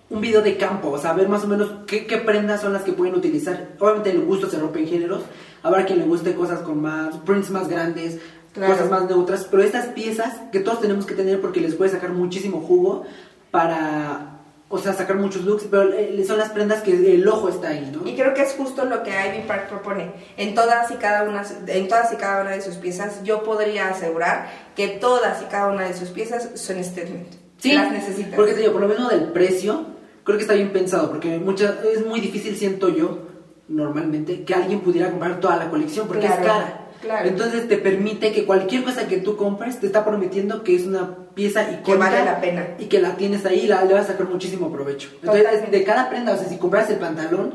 un 0.07 0.21
video 0.21 0.41
de 0.41 0.55
campo, 0.57 0.91
o 0.91 0.97
sea, 0.99 1.13
ver 1.13 1.27
más 1.27 1.43
o 1.43 1.47
menos 1.47 1.69
qué, 1.87 2.05
qué, 2.05 2.17
prendas 2.17 2.61
son 2.61 2.73
las 2.73 2.83
que 2.83 2.93
pueden 2.93 3.15
utilizar. 3.15 3.69
Obviamente 3.79 4.11
el 4.11 4.21
gusto 4.21 4.47
se 4.49 4.59
rompe 4.59 4.79
en 4.79 4.87
géneros, 4.87 5.23
habrá 5.63 5.85
quien 5.85 5.99
le 5.99 6.05
guste 6.05 6.35
cosas 6.35 6.59
con 6.59 6.79
más, 6.79 7.17
prints 7.25 7.49
más 7.49 7.67
grandes, 7.67 8.19
cosas 8.55 8.89
más 8.89 9.09
neutras, 9.09 9.47
pero 9.49 9.63
estas 9.63 9.87
piezas 9.87 10.33
que 10.51 10.59
todos 10.59 10.81
tenemos 10.81 11.05
que 11.05 11.13
tener 11.13 11.41
porque 11.41 11.59
les 11.59 11.75
puede 11.75 11.91
sacar 11.91 12.11
muchísimo 12.11 12.61
jugo 12.61 13.03
para 13.51 14.35
o 14.67 14.79
sea, 14.79 14.93
sacar 14.93 15.17
muchos 15.17 15.43
looks, 15.43 15.67
pero 15.69 15.93
eh, 15.93 16.23
son 16.27 16.39
las 16.39 16.49
prendas 16.49 16.81
que 16.81 17.13
el 17.13 17.27
ojo 17.27 17.49
está 17.49 17.69
ahí, 17.69 17.91
¿no? 17.93 18.07
Y 18.07 18.15
creo 18.15 18.33
que 18.33 18.41
es 18.41 18.53
justo 18.53 18.83
lo 18.85 19.03
que 19.03 19.11
Ivy 19.11 19.47
Park 19.47 19.69
propone. 19.69 20.11
En 20.37 20.55
todas 20.55 20.89
y 20.89 20.95
cada 20.95 21.23
una, 21.23 21.43
en 21.67 21.87
todas 21.87 22.11
y 22.11 22.15
cada 22.15 22.41
una 22.41 22.51
de 22.51 22.61
sus 22.61 22.75
piezas, 22.75 23.23
yo 23.23 23.43
podría 23.43 23.89
asegurar 23.89 24.49
que 24.75 24.87
todas 24.87 25.41
y 25.43 25.45
cada 25.45 25.71
una 25.71 25.83
de 25.87 25.93
sus 25.93 26.09
piezas 26.09 26.49
son 26.55 26.83
statement. 26.83 27.27
Sí, 27.57 27.73
las 27.73 27.91
necesitas. 27.91 28.33
Porque 28.35 28.53
por 28.69 28.81
lo 28.81 28.87
menos 28.87 29.09
del 29.09 29.31
precio, 29.31 29.85
creo 30.23 30.37
que 30.37 30.43
está 30.43 30.55
bien 30.55 30.71
pensado, 30.71 31.09
porque 31.09 31.37
muchas, 31.37 31.75
es 31.85 32.05
muy 32.05 32.19
difícil, 32.19 32.57
siento 32.57 32.89
yo, 32.89 33.19
normalmente, 33.67 34.43
que 34.43 34.53
alguien 34.55 34.81
pudiera 34.81 35.11
comprar 35.11 35.39
toda 35.39 35.57
la 35.57 35.69
colección, 35.69 36.07
porque 36.07 36.25
es 36.25 36.35
cara. 36.35 36.84
Entonces 37.23 37.67
te 37.67 37.77
permite 37.77 38.31
que 38.31 38.45
cualquier 38.45 38.83
cosa 38.83 39.07
que 39.07 39.17
tú 39.17 39.37
compres 39.37 39.79
te 39.79 39.87
está 39.87 40.05
prometiendo 40.05 40.63
que 40.63 40.75
es 40.75 40.85
una 40.85 41.15
pieza 41.33 41.63
icónica. 41.63 41.85
Que 41.85 41.97
vale 41.97 42.25
la 42.25 42.41
pena. 42.41 42.67
Y 42.79 42.85
que 42.85 42.99
la 42.99 43.15
tienes 43.15 43.45
ahí 43.45 43.61
y 43.61 43.67
la, 43.67 43.83
le 43.83 43.93
vas 43.93 44.05
a 44.05 44.13
sacar 44.13 44.27
muchísimo 44.27 44.71
provecho. 44.71 45.09
Entonces, 45.21 45.71
de 45.71 45.83
cada 45.83 46.09
prenda, 46.09 46.33
o 46.33 46.37
sea, 46.37 46.47
si 46.47 46.57
compras 46.57 46.89
el 46.89 46.97
pantalón, 46.97 47.53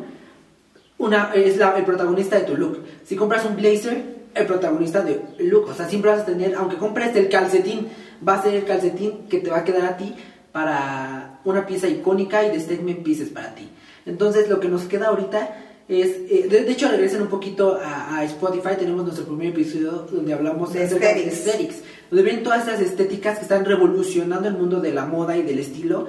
una 0.98 1.32
es 1.34 1.56
la, 1.56 1.76
el 1.76 1.84
protagonista 1.84 2.36
de 2.36 2.42
tu 2.42 2.56
look. 2.56 2.84
Si 3.04 3.16
compras 3.16 3.44
un 3.44 3.56
blazer, 3.56 4.20
el 4.34 4.46
protagonista 4.46 5.02
de 5.02 5.20
look. 5.38 5.68
O 5.68 5.74
sea, 5.74 5.88
siempre 5.88 6.10
vas 6.10 6.20
a 6.20 6.26
tener, 6.26 6.54
aunque 6.54 6.76
compres 6.76 7.14
el 7.16 7.28
calcetín, 7.28 7.88
va 8.26 8.34
a 8.34 8.42
ser 8.42 8.54
el 8.54 8.64
calcetín 8.64 9.26
que 9.28 9.38
te 9.38 9.50
va 9.50 9.58
a 9.58 9.64
quedar 9.64 9.84
a 9.86 9.96
ti 9.96 10.14
para 10.52 11.40
una 11.44 11.66
pieza 11.66 11.88
icónica 11.88 12.44
y 12.44 12.50
de 12.50 12.60
statement 12.60 13.02
pieces 13.02 13.30
para 13.30 13.54
ti. 13.54 13.68
Entonces, 14.06 14.48
lo 14.48 14.60
que 14.60 14.68
nos 14.68 14.82
queda 14.82 15.08
ahorita 15.08 15.69
es, 15.90 16.09
eh, 16.31 16.46
de, 16.48 16.70
hecho, 16.70 16.88
regresen 16.88 17.22
un 17.22 17.29
poquito 17.29 17.76
a, 17.83 18.24
Spotify. 18.24 18.76
Tenemos 18.79 19.03
nuestro 19.03 19.24
primer 19.24 19.48
episodio 19.48 20.07
donde 20.11 20.33
hablamos 20.33 20.72
de 20.72 20.83
aesthetics. 20.83 21.83
donde 22.11 22.22
ven 22.22 22.44
todas 22.44 22.68
esas 22.68 22.81
estéticas 22.81 23.38
que 23.38 23.42
están 23.42 23.64
revolucionando 23.64 24.48
el 24.48 24.55
mundo 24.55 24.81
de 24.81 24.92
la 24.92 25.07
moda 25.07 25.37
y 25.37 25.42
del 25.42 25.59
estilo, 25.59 26.07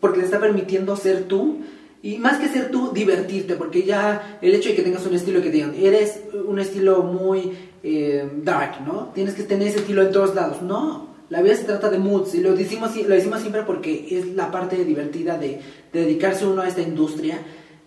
porque 0.00 0.20
te 0.20 0.26
está 0.26 0.38
permitiendo 0.38 0.96
ser 0.96 1.24
tú. 1.24 1.60
Y 2.02 2.18
más 2.18 2.38
que 2.38 2.48
ser 2.48 2.70
tú, 2.70 2.92
divertirte, 2.92 3.54
porque 3.54 3.84
ya 3.84 4.38
el 4.42 4.54
hecho 4.54 4.68
de 4.68 4.74
que 4.74 4.82
tengas 4.82 5.06
un 5.06 5.14
estilo 5.14 5.40
que 5.40 5.50
digan, 5.50 5.72
eres 5.76 6.20
un 6.46 6.58
estilo 6.58 7.02
muy 7.04 7.52
eh, 7.82 8.28
dark, 8.42 8.84
¿no? 8.84 9.12
Tienes 9.14 9.34
que 9.34 9.44
tener 9.44 9.68
ese 9.68 9.78
estilo 9.78 10.02
en 10.02 10.12
todos 10.12 10.34
lados. 10.34 10.60
No, 10.62 11.08
la 11.30 11.40
vida 11.40 11.54
se 11.54 11.64
trata 11.64 11.88
de 11.88 11.98
moods 11.98 12.34
y 12.34 12.40
lo 12.40 12.54
decimos, 12.54 12.94
lo 12.96 13.14
decimos 13.14 13.40
siempre 13.40 13.62
porque 13.62 14.08
es 14.10 14.34
la 14.34 14.50
parte 14.50 14.84
divertida 14.84 15.38
de, 15.38 15.60
de 15.92 16.00
dedicarse 16.00 16.44
uno 16.44 16.62
a 16.62 16.68
esta 16.68 16.82
industria 16.82 17.38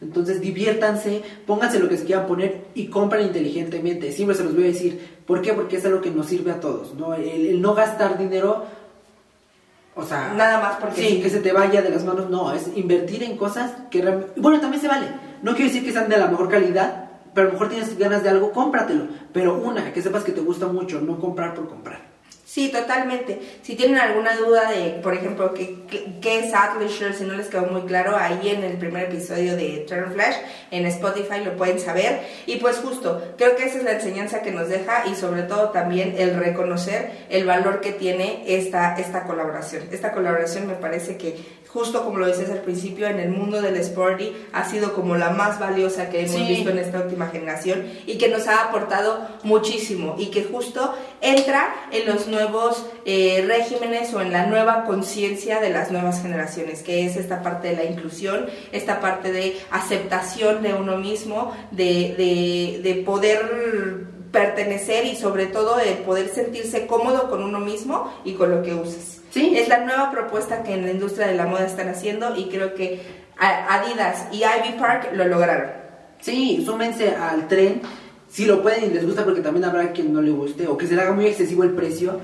entonces 0.06 0.40
diviértanse, 0.40 1.24
pónganse 1.48 1.80
lo 1.80 1.90
que 1.90 1.98
se 1.98 2.06
quieran 2.06 2.28
poner 2.28 2.66
y 2.76 2.88
compren 2.88 3.26
inteligentemente. 3.26 4.12
Siempre 4.12 4.38
se 4.38 4.44
los 4.44 4.54
voy 4.54 4.66
a 4.66 4.68
decir. 4.68 5.18
¿Por 5.26 5.42
qué? 5.42 5.54
Porque 5.54 5.78
es 5.78 5.86
algo 5.86 6.00
que 6.00 6.12
nos 6.12 6.28
sirve 6.28 6.52
a 6.52 6.60
todos. 6.60 6.94
¿no? 6.94 7.16
El, 7.16 7.60
no 7.62 7.74
gastar 7.74 8.18
dinero, 8.18 8.66
o 9.96 10.04
sea... 10.04 10.34
Nada 10.34 10.62
más 10.62 10.76
porque... 10.76 11.02
Sí, 11.02 11.22
que 11.22 11.30
se 11.30 11.40
te 11.40 11.52
vaya 11.52 11.82
de 11.82 11.90
las 11.90 12.06
manos. 12.06 12.30
No, 12.30 12.54
es 12.54 12.70
invertir 12.76 13.24
en 13.24 13.36
cosas 13.36 13.72
que 13.90 14.02
realmente... 14.02 14.40
Bueno, 14.40 14.60
también 14.60 14.82
se 14.82 14.88
vale. 14.88 15.08
No 15.42 15.54
quiero 15.56 15.68
decir 15.70 15.84
que 15.84 15.92
sean 15.92 16.08
de 16.08 16.18
la 16.18 16.28
mejor 16.28 16.50
calidad, 16.50 17.10
pero 17.34 17.48
a 17.48 17.52
lo 17.52 17.54
mejor 17.54 17.70
tienes 17.70 17.98
ganas 17.98 18.22
de 18.22 18.30
algo, 18.30 18.52
cómpratelo. 18.52 19.08
Pero 19.34 19.58
una, 19.58 19.92
que 19.92 20.04
sepas 20.04 20.24
que 20.24 20.32
te 20.32 20.42
gusta 20.42 20.68
mucho, 20.68 21.02
no 21.02 21.20
comprar 21.20 21.56
por 21.56 21.68
comprar. 21.68 22.15
Sí, 22.56 22.70
totalmente. 22.70 23.38
Si 23.64 23.76
tienen 23.76 23.98
alguna 23.98 24.34
duda 24.38 24.72
de, 24.72 25.02
por 25.04 25.14
ejemplo, 25.14 25.54
qué, 25.54 25.76
qué, 26.22 26.40
es 26.40 26.54
Atlasher, 26.54 27.14
si 27.14 27.26
no 27.26 27.34
les 27.34 27.48
quedó 27.48 27.64
muy 27.64 27.82
claro, 27.82 28.16
ahí 28.16 28.48
en 28.48 28.64
el 28.64 28.78
primer 28.78 29.10
episodio 29.10 29.58
de 29.58 29.86
Turn 29.86 30.14
Flash, 30.14 30.36
en 30.72 30.86
Spotify 30.86 31.44
lo 31.44 31.58
pueden 31.58 31.82
saber. 31.82 32.22
Y 32.46 32.56
pues 32.56 32.78
justo, 32.78 33.34
creo 33.38 33.58
que 33.58 33.66
esa 33.66 33.80
es 33.80 33.84
la 33.84 33.92
enseñanza 33.92 34.42
que 34.42 34.52
nos 34.52 34.70
deja 34.70 35.04
y 35.06 35.16
sobre 35.16 35.44
todo 35.44 35.72
también 35.72 36.16
el 36.18 36.38
reconocer 36.38 37.26
el 37.30 37.44
valor 37.44 37.82
que 37.82 37.92
tiene 37.92 38.46
esta, 38.48 38.96
esta 38.96 39.24
colaboración. 39.24 39.90
Esta 39.92 40.14
colaboración 40.14 40.66
me 40.66 40.76
parece 40.76 41.18
que 41.18 41.36
justo 41.76 42.06
como 42.06 42.20
lo 42.20 42.28
decías 42.28 42.50
al 42.52 42.62
principio, 42.62 43.06
en 43.06 43.20
el 43.20 43.32
mundo 43.32 43.62
del 43.62 43.76
sporty 43.76 44.34
ha 44.54 44.64
sido 44.64 44.94
como 44.94 45.18
la 45.18 45.32
más 45.32 45.60
valiosa 45.60 46.10
que 46.10 46.22
hemos 46.22 46.48
visto 46.48 46.70
en 46.70 46.80
esta 46.80 47.02
última 47.02 47.28
generación 47.28 47.84
y 48.08 48.18
que 48.18 48.30
nos 48.30 48.48
ha 48.48 48.64
aportado 48.64 49.28
muchísimo 49.44 50.16
y 50.18 50.28
que 50.28 50.46
justo 50.46 50.96
entra 51.20 51.76
en 51.92 52.06
los 52.06 52.28
nuevos 52.28 52.86
eh, 53.04 53.44
regímenes 53.46 54.14
o 54.14 54.22
en 54.22 54.32
la 54.32 54.46
nueva 54.46 54.86
conciencia 54.86 55.60
de 55.60 55.70
las 55.70 55.92
nuevas 55.92 56.22
generaciones, 56.22 56.82
que 56.82 57.06
es 57.06 57.18
esta 57.18 57.44
parte 57.44 57.68
de 57.68 57.76
la 57.76 57.84
inclusión, 57.84 58.46
esta 58.72 59.02
parte 59.02 59.34
de 59.34 59.58
aceptación 59.70 60.64
de 60.64 60.76
uno 60.76 60.96
mismo, 60.96 61.54
de, 61.72 62.16
de, 62.18 62.80
de 62.82 63.04
poder 63.04 64.08
pertenecer 64.32 65.06
y 65.06 65.18
sobre 65.18 65.48
todo 65.48 65.76
de 65.76 65.92
poder 66.06 66.30
sentirse 66.30 66.88
cómodo 66.88 67.30
con 67.30 67.44
uno 67.44 67.60
mismo 67.60 68.14
y 68.24 68.36
con 68.36 68.50
lo 68.52 68.64
que 68.64 68.74
uses. 68.74 69.15
Sí. 69.36 69.54
Es 69.58 69.68
la 69.68 69.80
nueva 69.80 70.12
propuesta 70.12 70.64
que 70.64 70.74
en 70.74 70.86
la 70.86 70.92
industria 70.92 71.28
de 71.28 71.36
la 71.36 71.46
moda 71.46 71.66
están 71.66 71.90
haciendo 71.90 72.38
y 72.38 72.46
creo 72.46 72.74
que 72.74 73.02
Adidas 73.38 74.28
y 74.32 74.38
Ivy 74.38 74.80
Park 74.80 75.10
lo 75.14 75.28
lograron. 75.28 75.72
Sí, 76.22 76.64
súmense 76.66 77.10
al 77.10 77.50
tren. 77.50 77.82
Si 78.30 78.46
lo 78.46 78.62
pueden 78.62 78.86
y 78.86 78.94
les 78.94 79.06
gusta, 79.06 79.26
porque 79.26 79.42
también 79.42 79.66
habrá 79.66 79.92
quien 79.92 80.14
no 80.14 80.22
le 80.22 80.32
guste 80.32 80.70
o 80.70 80.78
que 80.78 80.88
se 80.88 80.96
le 80.96 81.02
haga 81.02 81.12
muy 81.12 81.26
excesivo 81.26 81.66
el 81.66 81.72
precio. 81.72 82.22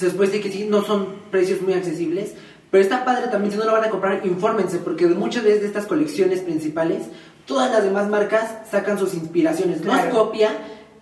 Después 0.00 0.30
de 0.30 0.40
que 0.40 0.52
sí, 0.52 0.68
no 0.70 0.84
son 0.84 1.22
precios 1.32 1.60
muy 1.60 1.72
accesibles. 1.72 2.34
Pero 2.70 2.84
está 2.84 3.04
padre 3.04 3.26
también, 3.26 3.50
si 3.50 3.58
no 3.58 3.64
lo 3.64 3.72
van 3.72 3.82
a 3.82 3.90
comprar, 3.90 4.24
infórmense, 4.24 4.78
porque 4.78 5.08
de 5.08 5.16
muchas 5.16 5.42
veces 5.42 5.62
de 5.62 5.66
estas 5.66 5.86
colecciones 5.86 6.38
principales, 6.38 7.02
todas 7.46 7.68
las 7.72 7.82
demás 7.82 8.08
marcas 8.08 8.58
sacan 8.70 8.96
sus 8.96 9.12
inspiraciones. 9.14 9.84
No 9.84 9.96
es 9.96 10.04
copia, 10.04 10.50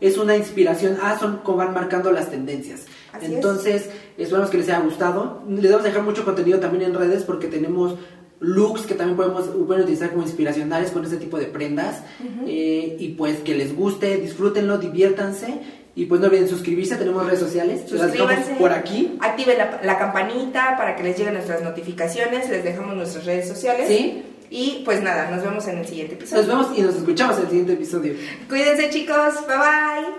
es 0.01 0.17
una 0.17 0.35
inspiración. 0.35 0.97
Ah, 1.03 1.19
son 1.21 1.41
como 1.45 1.59
van 1.59 1.75
marcando 1.75 2.11
las 2.11 2.31
tendencias. 2.31 2.87
Así 3.19 3.27
es. 3.27 3.33
Entonces, 3.33 3.91
esperamos 4.17 4.51
que 4.51 4.59
les 4.59 4.69
haya 4.69 4.81
gustado. 4.81 5.43
Les 5.49 5.71
vamos 5.71 5.85
a 5.85 5.89
dejar 5.89 6.03
mucho 6.03 6.25
contenido 6.25 6.59
también 6.59 6.85
en 6.85 6.95
redes 6.95 7.23
porque 7.25 7.49
tenemos 7.49 7.97
looks 8.41 8.83
que 8.83 8.95
también 8.95 9.17
podemos 9.17 9.47
pueden 9.67 9.83
utilizar 9.83 10.11
como 10.11 10.23
inspiracionales 10.23 10.91
con 10.91 11.05
este 11.05 11.17
tipo 11.17 11.39
de 11.39 11.47
prendas. 11.47 12.03
Eh, 12.47 12.97
y 12.99 13.09
pues 13.11 13.39
que 13.41 13.55
les 13.55 13.75
guste, 13.75 14.17
disfrútenlo, 14.17 14.79
diviértanse. 14.79 15.61
Y 15.95 16.05
pues 16.05 16.21
no 16.21 16.29
olviden 16.29 16.49
suscribirse, 16.49 16.95
tenemos 16.95 17.27
redes 17.27 17.41
sociales. 17.41 17.91
Las 17.91 18.13
dejamos 18.13 18.37
por 18.59 18.73
aquí. 18.73 19.17
Activen 19.21 19.59
la, 19.59 19.81
la 19.83 19.99
campanita 19.99 20.77
para 20.77 20.95
que 20.95 21.03
les 21.03 21.19
lleguen 21.19 21.35
nuestras 21.35 21.61
notificaciones. 21.63 22.49
Les 22.49 22.63
dejamos 22.63 22.95
nuestras 22.95 23.27
redes 23.27 23.49
sociales. 23.49 23.89
Sí. 23.89 24.23
Y 24.51 24.83
pues 24.85 25.03
nada, 25.03 25.31
nos 25.31 25.43
vemos 25.43 25.67
en 25.67 25.79
el 25.79 25.87
siguiente 25.87 26.15
episodio. 26.15 26.43
Nos 26.43 26.49
vemos 26.49 26.79
y 26.79 26.83
nos 26.83 26.95
escuchamos 26.95 27.37
en 27.37 27.43
el 27.43 27.49
siguiente 27.49 27.73
episodio. 27.75 28.15
Cuídense 28.49 28.91
chicos. 28.91 29.35
Bye 29.47 29.57
bye. 29.57 30.19